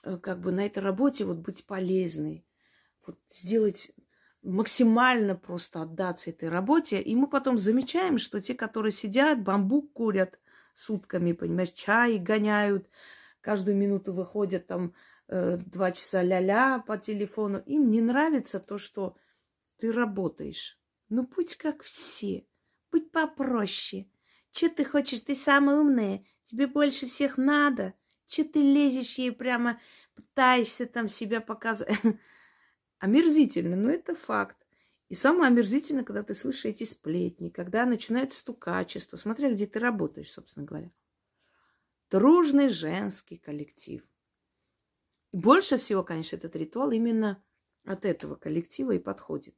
[0.03, 2.45] э, как бы на этой работе вот быть полезной
[3.07, 3.93] вот сделать
[4.43, 7.01] максимально просто отдаться этой работе.
[7.01, 10.39] И мы потом замечаем, что те, которые сидят, бамбук курят
[10.79, 12.89] сутками, понимаешь, чай гоняют,
[13.41, 14.95] каждую минуту выходят там
[15.29, 17.63] э, два часа ля-ля по телефону.
[17.67, 19.17] Им не нравится то, что
[19.79, 20.79] ты работаешь.
[21.09, 22.47] Ну, будь как все.
[22.91, 24.09] Будь попроще.
[24.53, 25.21] Че ты хочешь?
[25.21, 26.25] Ты самая умная.
[26.45, 27.95] Тебе больше всех надо.
[28.27, 29.81] Че ты лезешь ей прямо,
[30.15, 31.91] пытаешься там себя показать?
[32.99, 34.57] Омерзительно, но это факт.
[35.09, 39.17] И самое омерзительное, когда ты слышишь эти сплетни, когда начинается стукачество.
[39.17, 40.91] Смотря где ты работаешь, собственно говоря.
[42.11, 44.03] Дружный женский коллектив.
[45.33, 47.43] И больше всего, конечно, этот ритуал именно
[47.85, 49.55] от этого коллектива и подходит.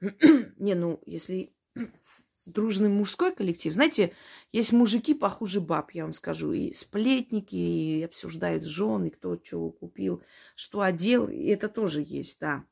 [0.00, 1.52] Не, ну, если
[2.44, 3.72] дружный мужской коллектив.
[3.72, 4.14] Знаете,
[4.52, 6.52] есть мужики похуже баб, я вам скажу.
[6.52, 10.22] И сплетники, и обсуждают жены, кто чего купил,
[10.54, 11.28] что одел.
[11.28, 12.64] И это тоже есть, да.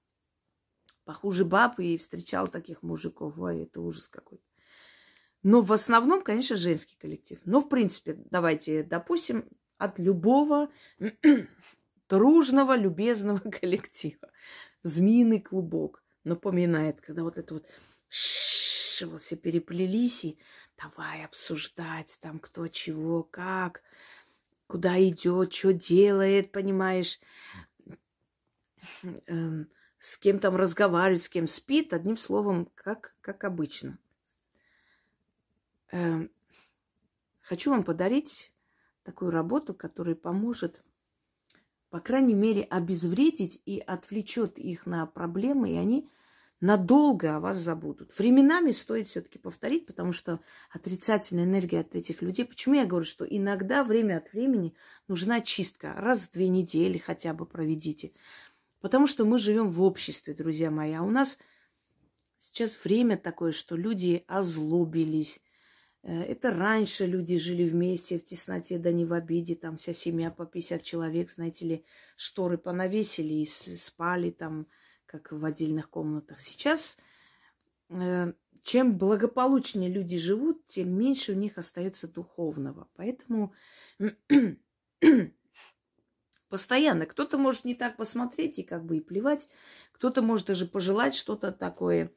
[1.09, 3.39] Похуже баб, и встречал таких мужиков.
[3.39, 4.45] Ой, это ужас какой-то.
[5.43, 7.39] Но в основном, конечно, женский коллектив.
[7.47, 10.69] Но, в принципе, давайте допустим, от любого
[12.11, 14.29] дружного, любезного коллектива.
[14.83, 17.67] Змеиный клубок напоминает, когда вот это вот
[18.11, 20.39] все переплелись, и
[20.77, 23.81] давай обсуждать там кто чего, как,
[24.67, 27.19] куда идет, что делает, понимаешь,
[29.25, 33.99] эм, с кем там разговаривает, с кем спит, одним словом, как, как обычно.
[35.91, 36.31] Эм,
[37.41, 38.53] хочу вам подарить
[39.03, 40.83] такую работу, которая поможет,
[41.91, 46.09] по крайней мере, обезвредить и отвлечет их на проблемы, и они
[46.61, 48.17] надолго о вас забудут.
[48.19, 52.45] Временами стоит все-таки повторить, потому что отрицательная энергия от этих людей.
[52.45, 54.75] Почему я говорю, что иногда время от времени
[55.07, 55.95] нужна чистка.
[55.97, 58.13] Раз в две недели хотя бы проведите.
[58.81, 60.93] Потому что мы живем в обществе, друзья мои.
[60.93, 61.39] А у нас
[62.39, 65.41] сейчас время такое, что люди озлобились.
[66.03, 69.57] Э, это раньше люди жили вместе в тесноте, да не в обиде.
[69.57, 71.85] Там вся семья по 50 человек, знаете ли,
[72.17, 74.67] шторы понавесили и спали там
[75.07, 76.41] как в отдельных комнатах.
[76.41, 76.99] Сейчас
[77.89, 82.89] э, чем благополучнее люди живут, тем меньше у них остается духовного.
[82.97, 83.55] Поэтому
[86.49, 89.49] постоянно кто-то может не так посмотреть и как бы и плевать,
[89.93, 92.13] кто-то может даже пожелать что-то такое,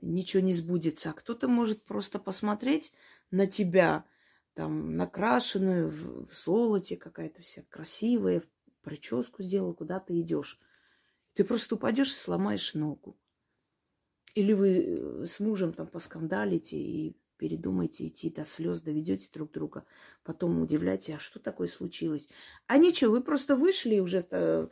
[0.00, 2.92] ничего не сбудется, а кто-то может просто посмотреть
[3.30, 4.04] на тебя,
[4.54, 8.42] там, накрашенную в, в золоте, какая-то вся красивая,
[8.82, 10.60] прическу сделала, куда ты идешь.
[11.32, 13.18] Ты просто упадешь и сломаешь ногу.
[14.34, 19.84] Или вы э, с мужем там поскандалите и передумаете идти до слез, доведете друг друга,
[20.22, 22.28] потом удивляете, а что такое случилось?
[22.66, 24.70] А ничего, вы просто вышли уже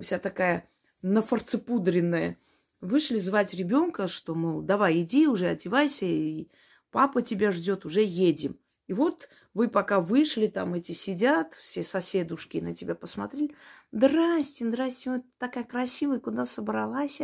[0.00, 0.68] вся такая
[1.02, 2.38] нафарцепудренная,
[2.80, 6.48] вышли звать ребенка, что, мол, давай, иди уже, одевайся, и
[6.90, 8.58] папа тебя ждет, уже едем.
[8.86, 13.54] И вот вы пока вышли, там эти сидят, все соседушки на тебя посмотрели.
[13.92, 17.20] Здрасте, здрасте, вот такая красивая, куда собралась?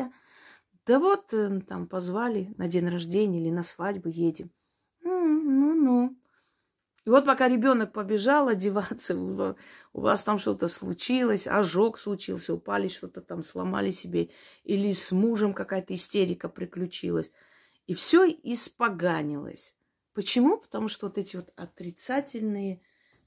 [0.86, 4.50] Да вот э, там позвали на день рождения или на свадьбу едем.
[5.44, 6.16] Ну-ну.
[7.04, 13.20] И вот пока ребенок побежал одеваться, у вас там что-то случилось, ожог случился, упали что-то
[13.20, 14.30] там, сломали себе,
[14.62, 17.30] или с мужем какая-то истерика приключилась.
[17.86, 19.74] И все испоганилось.
[20.14, 20.56] Почему?
[20.56, 22.80] Потому что вот эти вот отрицательные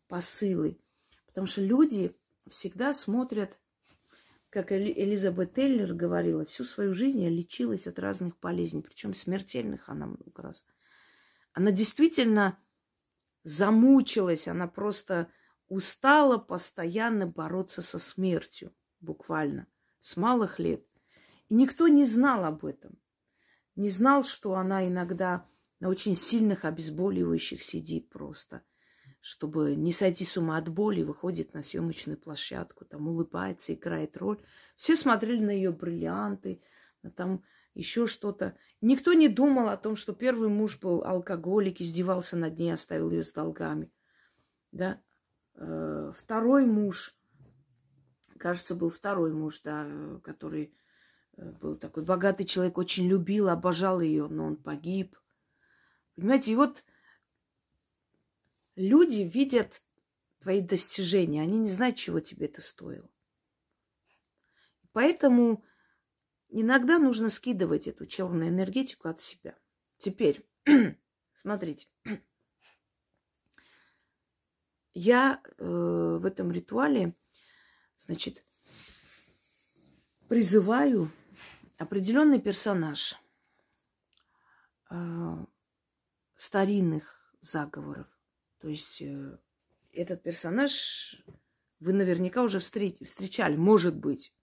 [0.07, 0.79] посылы.
[1.27, 2.15] Потому что люди
[2.49, 3.59] всегда смотрят,
[4.49, 10.07] как Элизабет Тейлер говорила, всю свою жизнь я лечилась от разных болезней, причем смертельных она
[10.07, 10.65] много раз.
[11.57, 12.59] Она действительно
[13.41, 15.27] замучилась, она просто
[15.69, 19.65] устала постоянно бороться со смертью, буквально,
[19.99, 20.85] с малых лет.
[21.49, 22.99] И никто не знал об этом.
[23.75, 25.47] Не знал, что она иногда
[25.79, 28.61] на очень сильных обезболивающих сидит просто,
[29.19, 34.39] чтобы не сойти с ума от боли, выходит на съемочную площадку, там улыбается, играет роль.
[34.75, 36.61] Все смотрели на ее бриллианты,
[37.01, 37.43] на там
[37.77, 38.57] еще что-то.
[38.81, 43.23] Никто не думал о том, что первый муж был алкоголик, издевался над ней, оставил ее
[43.23, 43.91] с долгами.
[44.71, 45.01] Да?
[45.55, 47.15] Э, второй муж,
[48.37, 49.87] кажется, был второй муж, да,
[50.23, 50.73] который
[51.37, 55.15] э, был такой богатый человек, очень любил, обожал ее, но он погиб–
[56.17, 56.83] Понимаете, и вот
[58.75, 59.83] люди видят
[60.39, 63.07] твои достижения, они не знают, чего тебе это стоило.
[64.93, 65.63] Поэтому
[66.49, 69.57] иногда нужно скидывать эту черную энергетику от себя.
[69.97, 70.45] Теперь,
[71.33, 71.87] смотрите,
[74.93, 77.15] я э, в этом ритуале,
[77.97, 78.43] значит,
[80.27, 81.11] призываю
[81.77, 83.15] определенный персонаж.
[84.89, 85.45] Э,
[86.37, 88.07] старинных заговоров.
[88.59, 89.37] То есть э,
[89.91, 91.21] этот персонаж
[91.79, 94.33] вы наверняка уже встреч, встречали, может быть,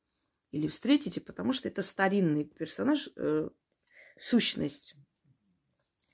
[0.55, 3.49] или встретите, потому что это старинный персонаж, э,
[4.17, 4.95] сущность,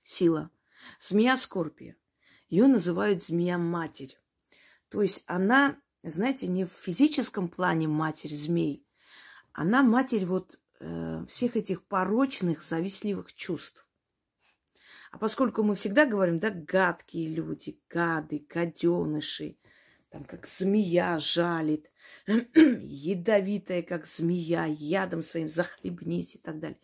[0.02, 0.50] сила.
[0.98, 1.94] Змея Скорпия.
[2.48, 4.18] Ее называют змея-матерь.
[4.88, 8.86] То есть она, знаете, не в физическом плане матерь змей,
[9.52, 13.86] она матерь вот э, всех этих порочных, завистливых чувств.
[15.10, 19.58] А поскольку мы всегда говорим, да, гадкие люди, гады, гаденыши,
[20.08, 21.90] там как змея жалит,
[22.54, 26.78] ядовитая, как змея, ядом своим захлебнись и так далее.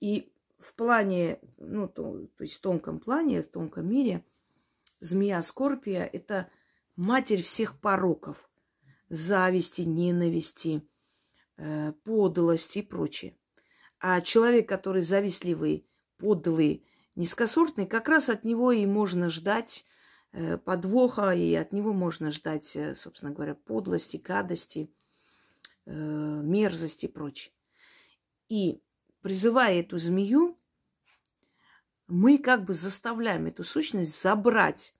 [0.00, 4.24] И в плане, ну, то, то есть в тонком плане, в тонком мире,
[5.00, 6.50] змея Скорпия– это
[6.96, 8.48] матерь всех пороков.
[9.08, 10.86] Зависти, ненависти,
[11.56, 13.36] э, подлости и прочее.
[14.00, 15.86] А человек, который завистливый,
[16.18, 19.84] подлый, низкосортный, как раз от него и можно ждать
[20.64, 24.92] подвоха, и от него можно ждать, э, собственно говоря, подлости, гадости,
[25.86, 27.52] э, мерзости и прочее.
[28.48, 28.82] И
[29.22, 30.58] призывая эту змею,
[32.06, 34.94] мы как бы заставляем эту сущность забрать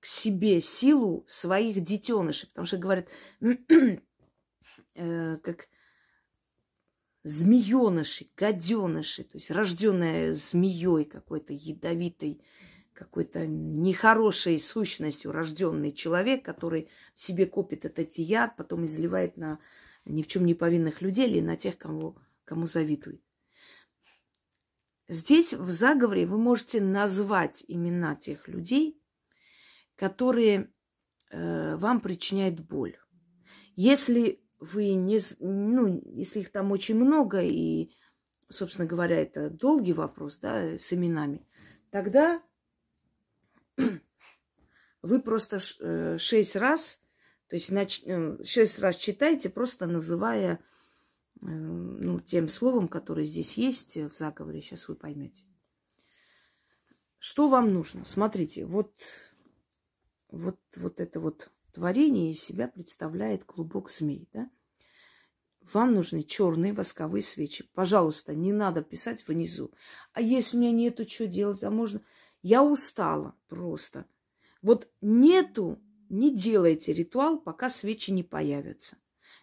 [0.00, 3.08] к себе силу своих детенышей, потому что говорят,
[4.94, 5.68] как
[7.22, 12.42] змееныши, гаденыши, то есть рожденная змеей какой-то ядовитой,
[13.00, 19.58] какой-то нехорошей сущностью рожденный человек, который в себе копит этот яд, потом изливает на
[20.04, 23.22] ни в чем не повинных людей или на тех, кому, кому завидует.
[25.08, 29.00] Здесь в заговоре вы можете назвать имена тех людей,
[29.96, 30.70] которые
[31.30, 32.98] э, вам причиняют боль.
[33.76, 37.92] Если вы не, ну, если их там очень много, и,
[38.50, 41.46] собственно говоря, это долгий вопрос, да, с именами,
[41.90, 42.42] тогда
[45.02, 47.00] вы просто э, шесть раз,
[47.48, 47.70] то есть.
[48.06, 50.60] Э, шесть раз читайте, просто называя
[51.42, 55.44] э, ну, тем словом, которое здесь есть в заговоре, сейчас вы поймете.
[57.18, 58.04] Что вам нужно?
[58.06, 58.94] Смотрите, вот,
[60.30, 64.50] вот, вот это вот творение из себя представляет клубок змей, да?
[65.72, 67.68] Вам нужны черные восковые свечи.
[67.74, 69.70] Пожалуйста, не надо писать внизу.
[70.12, 71.62] А если у меня нету, что делать?
[71.62, 72.00] А можно...
[72.42, 74.06] Я устала просто.
[74.62, 78.96] Вот нету, не делайте ритуал, пока свечи не появятся.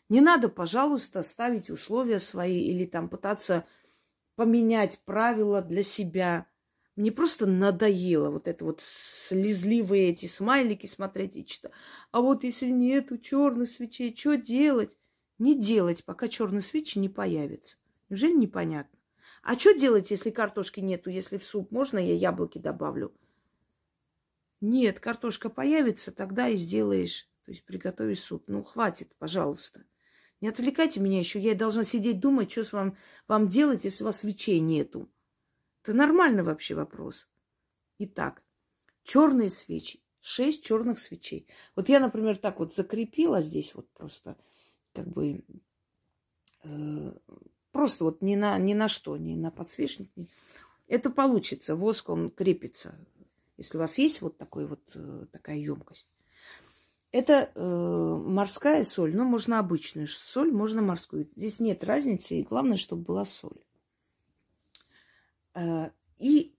[0.10, 3.66] Не надо, пожалуйста, ставить условия свои или там пытаться
[4.36, 6.48] поменять правила для себя.
[6.96, 11.72] Мне просто надоело вот это вот слезливые эти смайлики смотреть и читать.
[12.12, 14.98] А вот если нету черных свечей, что делать?
[15.38, 17.78] Не делать, пока черный свечи не появится.
[18.10, 18.97] Неужели непонятно?
[19.48, 23.14] А что делать, если картошки нету, если в суп можно, я яблоки добавлю?
[24.60, 28.44] Нет, картошка появится, тогда и сделаешь, то есть приготовишь суп.
[28.48, 29.86] Ну, хватит, пожалуйста.
[30.42, 31.40] Не отвлекайте меня еще.
[31.40, 32.98] Я должна сидеть думать, что с вам,
[33.30, 35.10] вам делать, если у вас свечей нету.
[35.82, 37.26] Это нормальный вообще вопрос.
[38.00, 38.44] Итак,
[39.04, 40.04] черные свечи.
[40.20, 41.48] Шесть черных свечей.
[41.74, 44.36] Вот я, например, так вот закрепила здесь вот просто,
[44.92, 45.42] как бы,
[46.66, 47.14] э,
[47.78, 50.10] просто вот ни на, ни на что, ни на подсвечник.
[50.16, 50.28] Ни...
[50.88, 51.76] Это получится.
[51.76, 52.98] Воск, он крепится.
[53.56, 56.08] Если у вас есть вот такой вот, э, такая емкость.
[57.12, 61.30] Это э, морская соль, но можно обычную соль, можно морскую.
[61.36, 63.62] Здесь нет разницы, и главное, чтобы была соль.
[65.54, 66.56] Э, и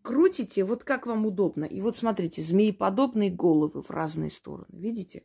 [0.00, 1.66] крутите вот как вам удобно.
[1.66, 4.68] И вот смотрите, змееподобные головы в разные стороны.
[4.70, 5.24] Видите?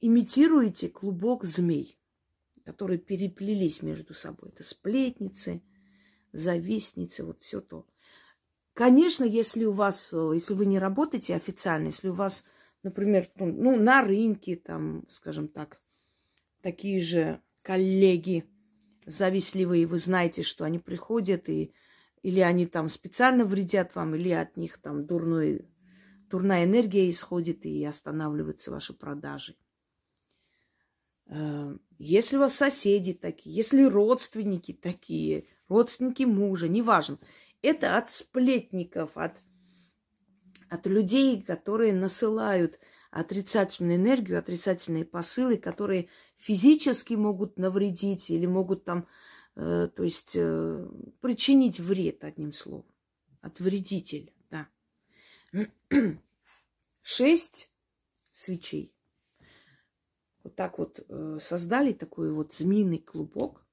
[0.00, 1.98] Имитируете клубок змей,
[2.66, 4.50] которые переплелись между собой.
[4.50, 5.62] Это сплетницы,
[6.32, 7.86] завистницы, вот все то.
[8.74, 12.44] Конечно, если у вас, если вы не работаете официально, если у вас,
[12.82, 15.80] например, ну, на рынке, там, скажем так,
[16.60, 18.44] такие же коллеги,
[19.06, 21.72] завистливые, вы знаете, что они приходят и
[22.22, 25.64] или они там специально вредят вам, или от них там дурной,
[26.28, 29.54] дурная энергия исходит и останавливаются ваши продажи.
[31.28, 37.18] Э, если у вас соседи такие, если родственники такие, родственники мужа, неважно,
[37.62, 39.34] это от сплетников, от,
[40.68, 42.78] от людей, которые насылают
[43.10, 49.08] отрицательную энергию, отрицательные посылы, которые физически могут навредить или могут там,
[49.56, 50.88] э, то есть э,
[51.20, 52.86] причинить вред, одним словом.
[53.40, 54.68] От вредителя, да.
[57.02, 57.70] Шесть
[58.32, 58.95] свечей.
[60.46, 63.66] Вот так вот э, создали такой вот змеиный клубок,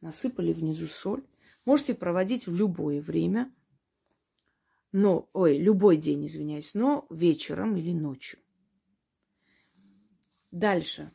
[0.00, 1.24] насыпали внизу соль.
[1.64, 3.54] Можете проводить в любое время,
[4.90, 8.40] но, ой, любой день, извиняюсь, но вечером или ночью.
[10.50, 11.12] Дальше.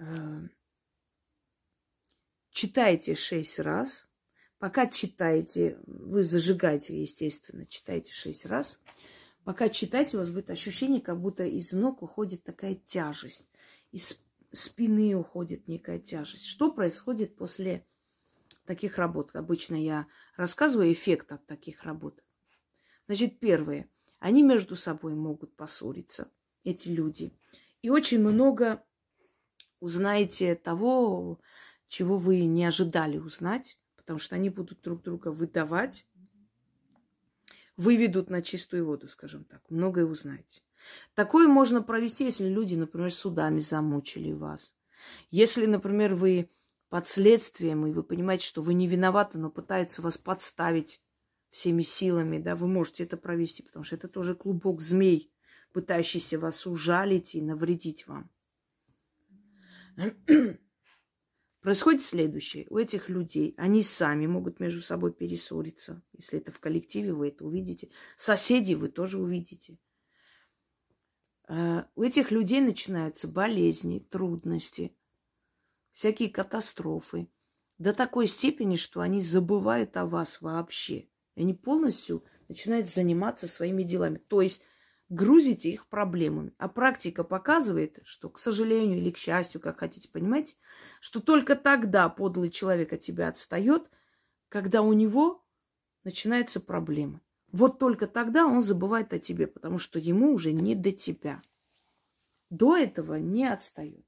[0.00, 0.48] Э,
[2.50, 4.04] читайте шесть раз,
[4.58, 8.80] Пока читаете, вы зажигаете, естественно, читаете шесть раз.
[9.44, 13.46] Пока читаете, у вас будет ощущение, как будто из ног уходит такая тяжесть.
[13.92, 14.20] Из
[14.52, 16.46] спины уходит некая тяжесть.
[16.46, 17.86] Что происходит после
[18.64, 19.30] таких работ?
[19.34, 20.06] Обычно я
[20.36, 22.22] рассказываю эффект от таких работ.
[23.06, 23.88] Значит, первое.
[24.18, 26.30] Они между собой могут поссориться,
[26.64, 27.38] эти люди.
[27.82, 28.84] И очень много
[29.78, 31.40] узнаете того,
[31.88, 36.06] чего вы не ожидали узнать потому что они будут друг друга выдавать,
[37.76, 39.62] выведут на чистую воду, скажем так.
[39.68, 40.62] Многое узнаете.
[41.14, 44.74] Такое можно провести, если люди, например, судами замучили вас.
[45.30, 46.50] Если, например, вы
[46.88, 51.02] под следствием, и вы понимаете, что вы не виноваты, но пытаются вас подставить
[51.50, 55.32] всеми силами, да, вы можете это провести, потому что это тоже клубок змей,
[55.72, 58.30] пытающийся вас ужалить и навредить вам.
[61.66, 62.64] Происходит следующее.
[62.70, 66.00] У этих людей, они сами могут между собой перессориться.
[66.12, 67.90] Если это в коллективе, вы это увидите.
[68.16, 69.76] Соседей вы тоже увидите.
[71.48, 74.96] А, у этих людей начинаются болезни, трудности,
[75.90, 77.26] всякие катастрофы.
[77.78, 81.08] До такой степени, что они забывают о вас вообще.
[81.34, 84.18] Они полностью начинают заниматься своими делами.
[84.18, 84.62] То есть
[85.08, 86.52] грузите их проблемами.
[86.58, 90.56] А практика показывает, что, к сожалению или к счастью, как хотите понимать,
[91.06, 93.88] что только тогда подлый человек от тебя отстает,
[94.48, 95.46] когда у него
[96.02, 97.20] начинаются проблемы.
[97.52, 101.40] Вот только тогда он забывает о тебе, потому что ему уже не до тебя.
[102.50, 104.04] До этого не отстает.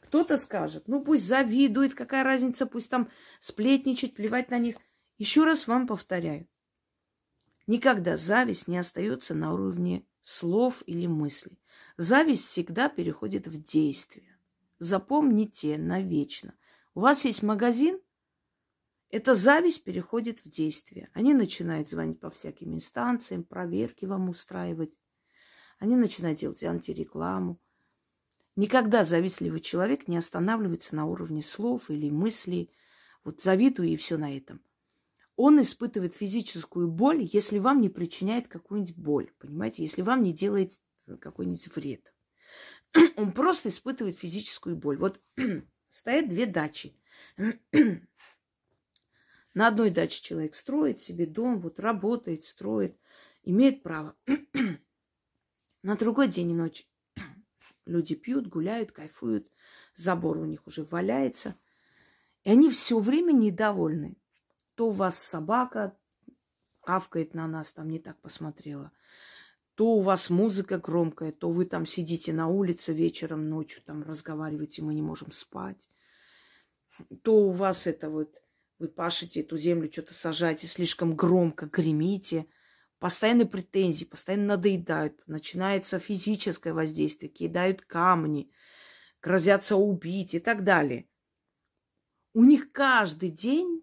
[0.00, 3.10] Кто-то скажет, ну пусть завидует, какая разница, пусть там
[3.40, 4.76] сплетничать, плевать на них.
[5.18, 6.46] Еще раз вам повторяю.
[7.66, 11.58] Никогда зависть не остается на уровне слов или мыслей.
[11.96, 14.31] Зависть всегда переходит в действие.
[14.82, 16.54] Запомните навечно.
[16.96, 18.00] У вас есть магазин,
[19.10, 21.08] эта зависть переходит в действие.
[21.14, 24.90] Они начинают звонить по всяким инстанциям, проверки вам устраивать.
[25.78, 27.60] Они начинают делать антирекламу.
[28.56, 32.74] Никогда завистливый человек не останавливается на уровне слов или мыслей.
[33.22, 34.64] Вот завидую и все на этом
[35.36, 40.72] он испытывает физическую боль, если вам не причиняет какую-нибудь боль, понимаете, если вам не делает
[41.20, 42.12] какой-нибудь вред.
[43.16, 44.96] Он просто испытывает физическую боль.
[44.98, 45.20] Вот
[45.90, 46.96] стоят две дачи.
[49.54, 52.96] На одной даче человек строит себе дом, вот работает, строит,
[53.42, 54.16] имеет право.
[55.82, 56.88] На другой день и ночь
[57.84, 59.46] люди пьют, гуляют, кайфуют,
[59.94, 61.56] забор у них уже валяется.
[62.44, 64.16] И они все время недовольны
[64.74, 65.96] то у вас собака
[66.82, 68.90] кавкает на нас, там не так посмотрела,
[69.74, 74.82] то у вас музыка громкая, то вы там сидите на улице вечером, ночью там разговариваете,
[74.82, 75.88] мы не можем спать,
[77.22, 78.36] то у вас это вот,
[78.78, 82.46] вы пашете эту землю, что-то сажаете, слишком громко гремите,
[82.98, 88.50] постоянно претензии, постоянно надоедают, начинается физическое воздействие, кидают камни,
[89.22, 91.08] грозятся убить и так далее.
[92.34, 93.82] У них каждый день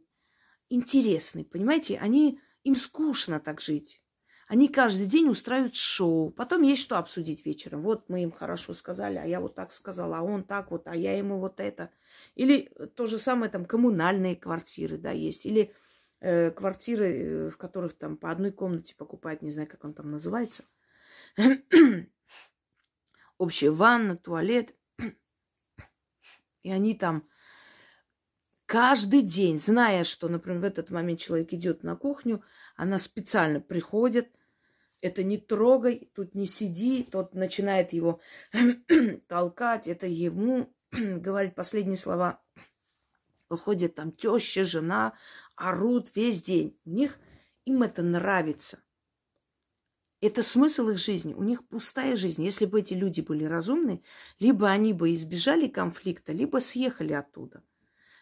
[0.69, 1.97] интересны, понимаете?
[1.97, 4.01] Они, им скучно так жить.
[4.49, 6.31] Они каждый день устраивают шоу.
[6.31, 7.83] Потом есть что обсудить вечером.
[7.83, 10.95] Вот мы им хорошо сказали, а я вот так сказала, а он так вот, а
[10.95, 11.91] я ему вот это.
[12.33, 15.45] Или то же самое там коммунальные квартиры, да, есть.
[15.45, 15.71] Или
[16.19, 20.09] э, квартиры, э, в которых там по одной комнате покупают, не знаю, как он там
[20.09, 20.63] называется.
[23.37, 24.73] Общая ванна, туалет.
[26.63, 27.23] И они там
[28.65, 32.43] каждый день, зная, что, например, в этот момент человек идет на кухню,
[32.75, 34.31] она специально приходит,
[35.01, 38.19] это не трогай, тут не сиди, тот начинает его
[39.27, 42.41] толкать, это ему говорить последние слова.
[43.49, 45.13] Выходит там теща, жена,
[45.55, 46.77] орут весь день.
[46.85, 47.17] У них
[47.65, 48.83] им это нравится.
[50.21, 51.33] Это смысл их жизни.
[51.33, 52.43] У них пустая жизнь.
[52.43, 54.03] Если бы эти люди были разумны,
[54.37, 57.63] либо они бы избежали конфликта, либо съехали оттуда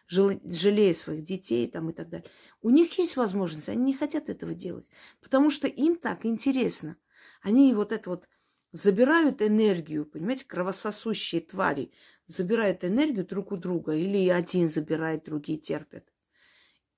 [0.07, 2.29] жалея своих детей там и так далее.
[2.61, 4.89] У них есть возможность, они не хотят этого делать,
[5.21, 6.97] потому что им так интересно.
[7.41, 8.27] Они вот это вот
[8.71, 11.91] забирают энергию, понимаете, кровососущие твари
[12.25, 16.05] забирают энергию друг у друга, или один забирает, другие терпят.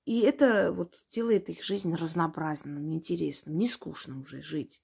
[0.04, 4.82] И это вот делает их жизнь разнообразным, интересным, не скучно уже жить.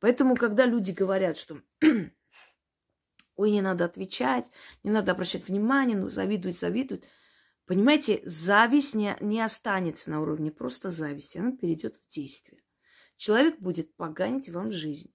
[0.00, 1.60] Поэтому, когда люди говорят, что
[3.36, 4.50] ой, не надо отвечать,
[4.82, 7.04] не надо обращать внимание, ну, завидуют, завидуют–
[7.66, 12.62] Понимаете, зависть не, не останется на уровне просто зависти, она перейдет в действие.
[13.16, 15.14] Человек будет поганить вам жизнь,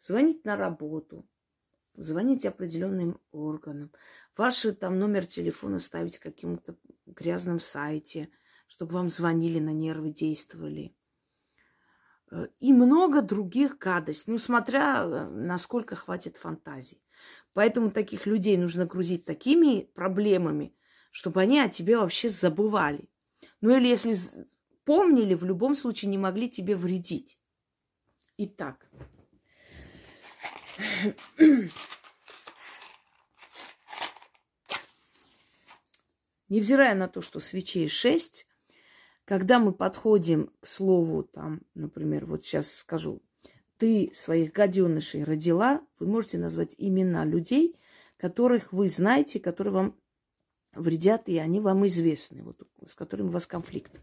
[0.00, 1.28] звонить на работу,
[1.94, 3.92] звонить определенным органам,
[4.36, 6.76] ваш там номер телефона ставить каким-то
[7.06, 8.28] грязном сайте,
[8.66, 10.96] чтобы вам звонили на нервы, действовали.
[12.30, 17.00] Э, и много других гадостей, ну, смотря э, насколько хватит фантазии.
[17.52, 20.74] Поэтому таких людей нужно грузить такими проблемами,
[21.14, 23.08] чтобы они о тебе вообще забывали.
[23.60, 24.16] Ну или если
[24.84, 27.38] помнили, в любом случае не могли тебе вредить.
[28.36, 28.90] Итак.
[36.48, 38.48] Невзирая на то, что свечей шесть,
[39.24, 43.22] когда мы подходим к слову, там, например, вот сейчас скажу,
[43.76, 47.78] ты своих гаденышей родила, вы можете назвать имена людей,
[48.16, 49.96] которых вы знаете, которые вам
[50.76, 54.00] вредят, и они вам известны, вот, с которыми у вас конфликт.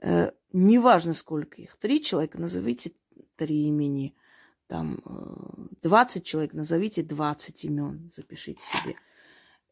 [0.00, 1.76] Э, неважно, сколько их.
[1.76, 2.92] Три человека, назовите
[3.36, 4.14] три имени.
[4.66, 8.96] Там э, 20 человек, назовите 20 имен, запишите себе.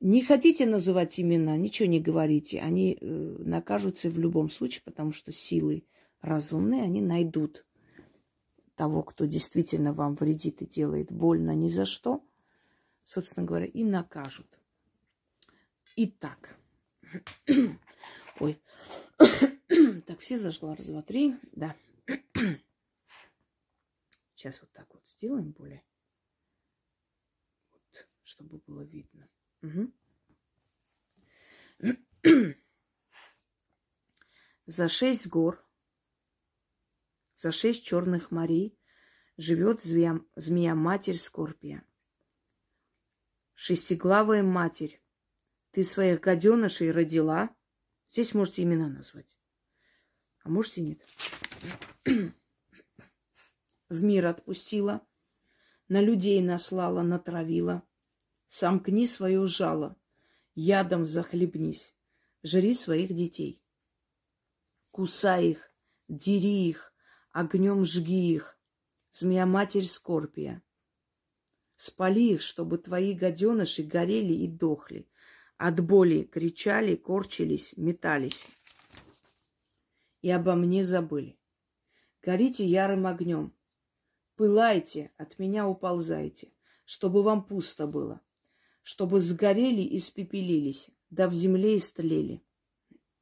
[0.00, 2.60] Не хотите называть имена, ничего не говорите.
[2.60, 5.84] Они э, накажутся в любом случае, потому что силы
[6.20, 7.64] разумные, они найдут
[8.74, 12.24] того, кто действительно вам вредит и делает больно ни за что,
[13.04, 14.58] собственно говоря, и накажут.
[15.96, 16.56] Итак.
[18.38, 18.60] Ой.
[20.06, 20.74] так, все зажгла.
[20.74, 21.36] Раз, два, три.
[21.52, 21.76] Да.
[24.34, 25.84] Сейчас вот так вот сделаем более.
[27.70, 29.28] Вот, чтобы было видно.
[29.62, 29.92] Угу.
[34.66, 35.62] За шесть гор,
[37.34, 38.78] за шесть черных морей
[39.36, 41.84] живет змея-матерь Скорпия.
[43.54, 45.01] Шестиглавая матерь,
[45.72, 47.54] ты своих гаденышей родила.
[48.10, 49.36] Здесь можете имена назвать.
[50.44, 51.00] А можете нет.
[53.88, 55.06] В мир отпустила,
[55.88, 57.82] на людей наслала, натравила–
[58.54, 59.96] Сомкни свое жало,
[60.54, 61.96] ядом захлебнись,
[62.42, 63.64] жри своих детей.
[64.90, 65.74] Кусай их,
[66.06, 66.92] дери их,
[67.30, 68.58] огнем жги их,
[69.10, 70.62] змея-матерь Скорпия.
[71.76, 75.08] Спали их, чтобы твои гаденыши горели и дохли,
[75.58, 78.46] от боли кричали, корчились, метались.
[80.20, 81.38] И обо мне забыли.
[82.22, 83.52] Горите ярым огнем,
[84.36, 86.52] пылайте, от меня уползайте,
[86.84, 88.22] чтобы вам пусто было
[88.82, 92.42] чтобы сгорели и спепелились, да в земле истлели.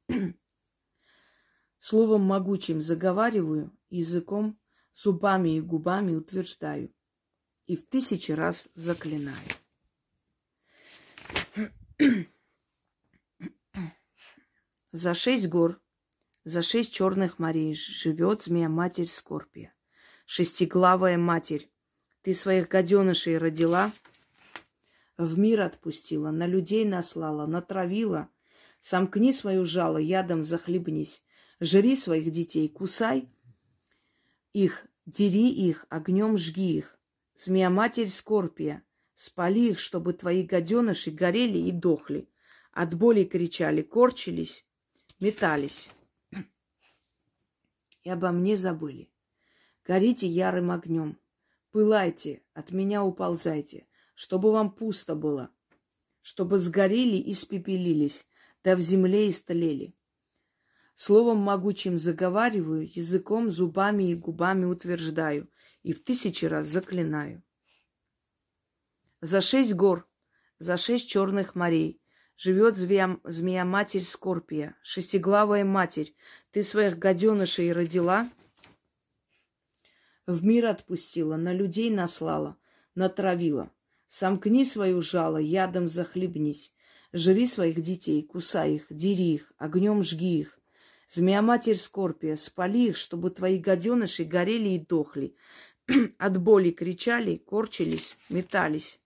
[1.79, 4.59] Словом могучим заговариваю, языком,
[4.93, 6.93] зубами и губами утверждаю,
[7.67, 9.37] и в тысячи раз заклинаю.
[14.91, 15.81] За шесть гор,
[16.43, 19.73] за шесть черных морей живет змея-матерь Скорпия.
[20.25, 21.71] Шестиглавая матерь,
[22.21, 23.91] ты своих гаденышей родила—
[25.21, 28.29] в мир отпустила, на людей наслала, натравила.
[28.79, 31.23] Сомкни свою жало, ядом захлебнись.
[31.59, 33.29] Жри своих детей, кусай
[34.51, 36.99] их, дери их, огнем жги их.
[37.35, 38.83] Змея-матерь Скорпия,
[39.15, 42.29] спали их, чтобы твои гаденыши горели и дохли.
[42.71, 44.65] От боли кричали, корчились,
[45.19, 45.89] метались.
[48.03, 49.11] И обо мне забыли.
[49.85, 51.19] Горите ярым огнем,
[51.71, 53.87] пылайте, от меня уползайте
[54.21, 55.49] чтобы вам пусто было,
[56.21, 58.27] чтобы сгорели и спепелились,
[58.63, 59.95] да в земле истлели.
[60.93, 65.49] Словом могучим заговариваю, языком, зубами и губами утверждаю,
[65.81, 67.41] и в тысячи раз заклинаю.
[69.21, 70.07] За шесть гор,
[70.57, 72.01] за шесть черных морей
[72.37, 76.15] живет змея-матерь Скорпия, шестиглавая матерь.
[76.51, 78.27] Ты своих гаденышей родила,
[80.25, 82.57] в мир отпустила, на людей наслала,
[82.95, 83.71] натравила.
[84.07, 86.73] Сомкни свою жало, ядом захлебнись.
[87.13, 90.59] Жри своих детей, кусай их, дери их, огнем жги их.
[91.09, 95.35] Змея-матерь Скорпия, спали их, чтобы твои гаденыши горели и дохли.
[96.17, 99.00] От боли кричали, корчились, метались.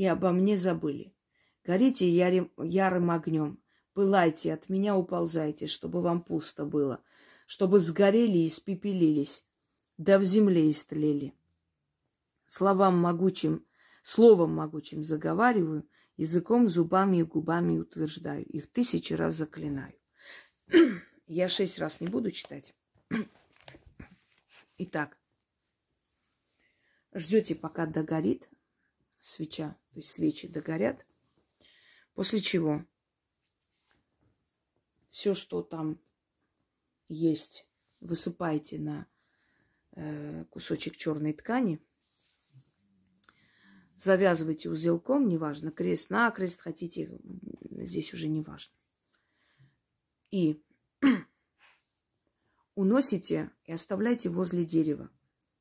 [0.00, 1.14] И обо мне забыли.
[1.62, 7.04] Горите ярым, ярым огнем, пылайте, от меня уползайте, чтобы вам пусто было,
[7.46, 9.44] чтобы сгорели и испепелились,
[9.98, 11.34] да в земле истлели.
[12.46, 13.66] Словам могучим
[14.02, 15.86] Словом могучим заговариваю,
[16.16, 18.46] языком, зубами и губами утверждаю.
[18.46, 19.92] И в тысячи раз заклинаю.
[21.26, 22.74] Я шесть раз не буду читать.
[24.78, 25.18] Итак,
[27.12, 28.49] ждете, пока догорит
[29.20, 31.06] свеча, то есть свечи догорят.
[32.14, 32.84] После чего
[35.08, 36.00] все, что там
[37.08, 37.66] есть,
[38.00, 39.06] высыпаете на
[39.92, 41.80] э, кусочек черной ткани–
[44.02, 47.18] завязывайте узелком, неважно, крест-накрест хотите,
[47.70, 48.72] здесь уже не важно.
[50.30, 50.62] И
[52.74, 55.10] уносите и оставляйте возле дерева.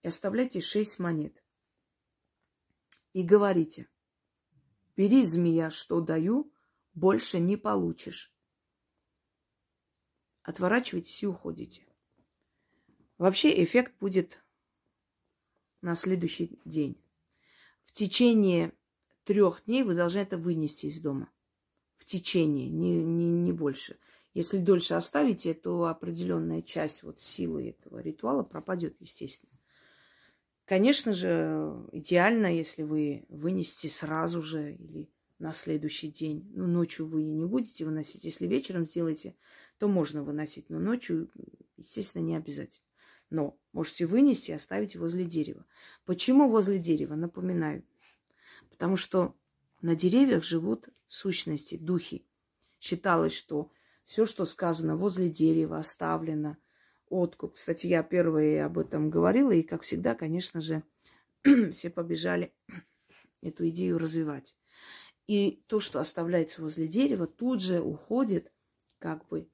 [0.04, 1.44] И оставляйте шесть монет.
[3.14, 3.88] И говорите,
[4.96, 6.54] бери, змея, что даю,
[6.94, 8.34] больше не получишь.
[10.44, 11.86] Отворачивайтесь и уходите.
[13.18, 14.44] Вообще эффект будет
[15.82, 17.02] на следующий день.
[17.86, 18.74] В течение
[19.24, 21.32] трех дней вы должны это вынести из дома.
[21.98, 24.00] В течение, не, не, не больше.
[24.34, 29.59] Если дольше оставите, то определенная часть вот силы этого ритуала пропадет, естественно.
[30.70, 35.10] Конечно же, идеально, если вы вынесете сразу же или
[35.40, 36.48] на следующий день.
[36.54, 38.24] Ну, ночью вы не будете выносить.
[38.24, 39.36] Если вечером сделаете,
[39.80, 40.70] то можно выносить.
[40.70, 41.32] Но ночью,
[41.76, 42.86] естественно, не обязательно.
[43.32, 45.66] Но можете вынести и оставить возле дерева.
[46.06, 47.16] Почему возле дерева?
[47.16, 47.84] Напоминаю.
[48.70, 49.34] Потому что
[49.82, 52.28] на деревьях живут сущности, духи.
[52.80, 53.72] Считалось, что
[54.06, 56.58] все, что сказано возле дерева, оставлено,
[57.10, 57.56] откуп.
[57.56, 60.84] Кстати, я первая об этом говорила, и, как всегда, конечно же,
[61.72, 62.54] все побежали
[63.42, 64.56] эту идею развивать.
[65.28, 68.52] И то, что оставляется возле дерева, тут же уходит
[68.98, 69.50] как бы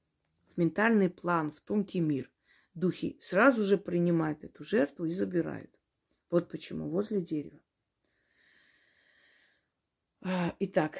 [0.48, 2.30] в ментальный план, в тонкий мир.
[2.74, 5.70] Духи сразу же принимают эту жертву и забирают.
[6.30, 7.60] Вот почему возле дерева.
[10.22, 10.98] А, итак,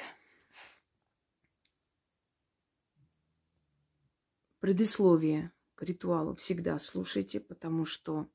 [4.59, 8.27] предисловие к ритуалу всегда слушайте, потому что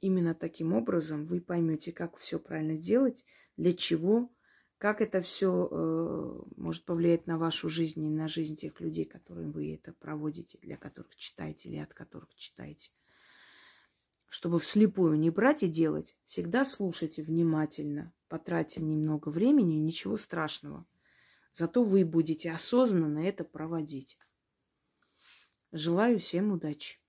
[0.00, 3.24] именно таким образом вы поймете, как все правильно сделать,
[3.56, 4.32] для чего,
[4.78, 9.50] как это все э, может повлиять на вашу жизнь и на жизнь тех людей, которым
[9.50, 12.92] вы это проводите, для которых читаете или от которых читаете.
[14.28, 20.86] Чтобы вслепую не брать и делать, всегда слушайте внимательно, потратьте немного времени, ничего страшного.
[21.52, 24.16] Зато вы будете осознанно это проводить.
[25.72, 26.99] Желаю всем удачи.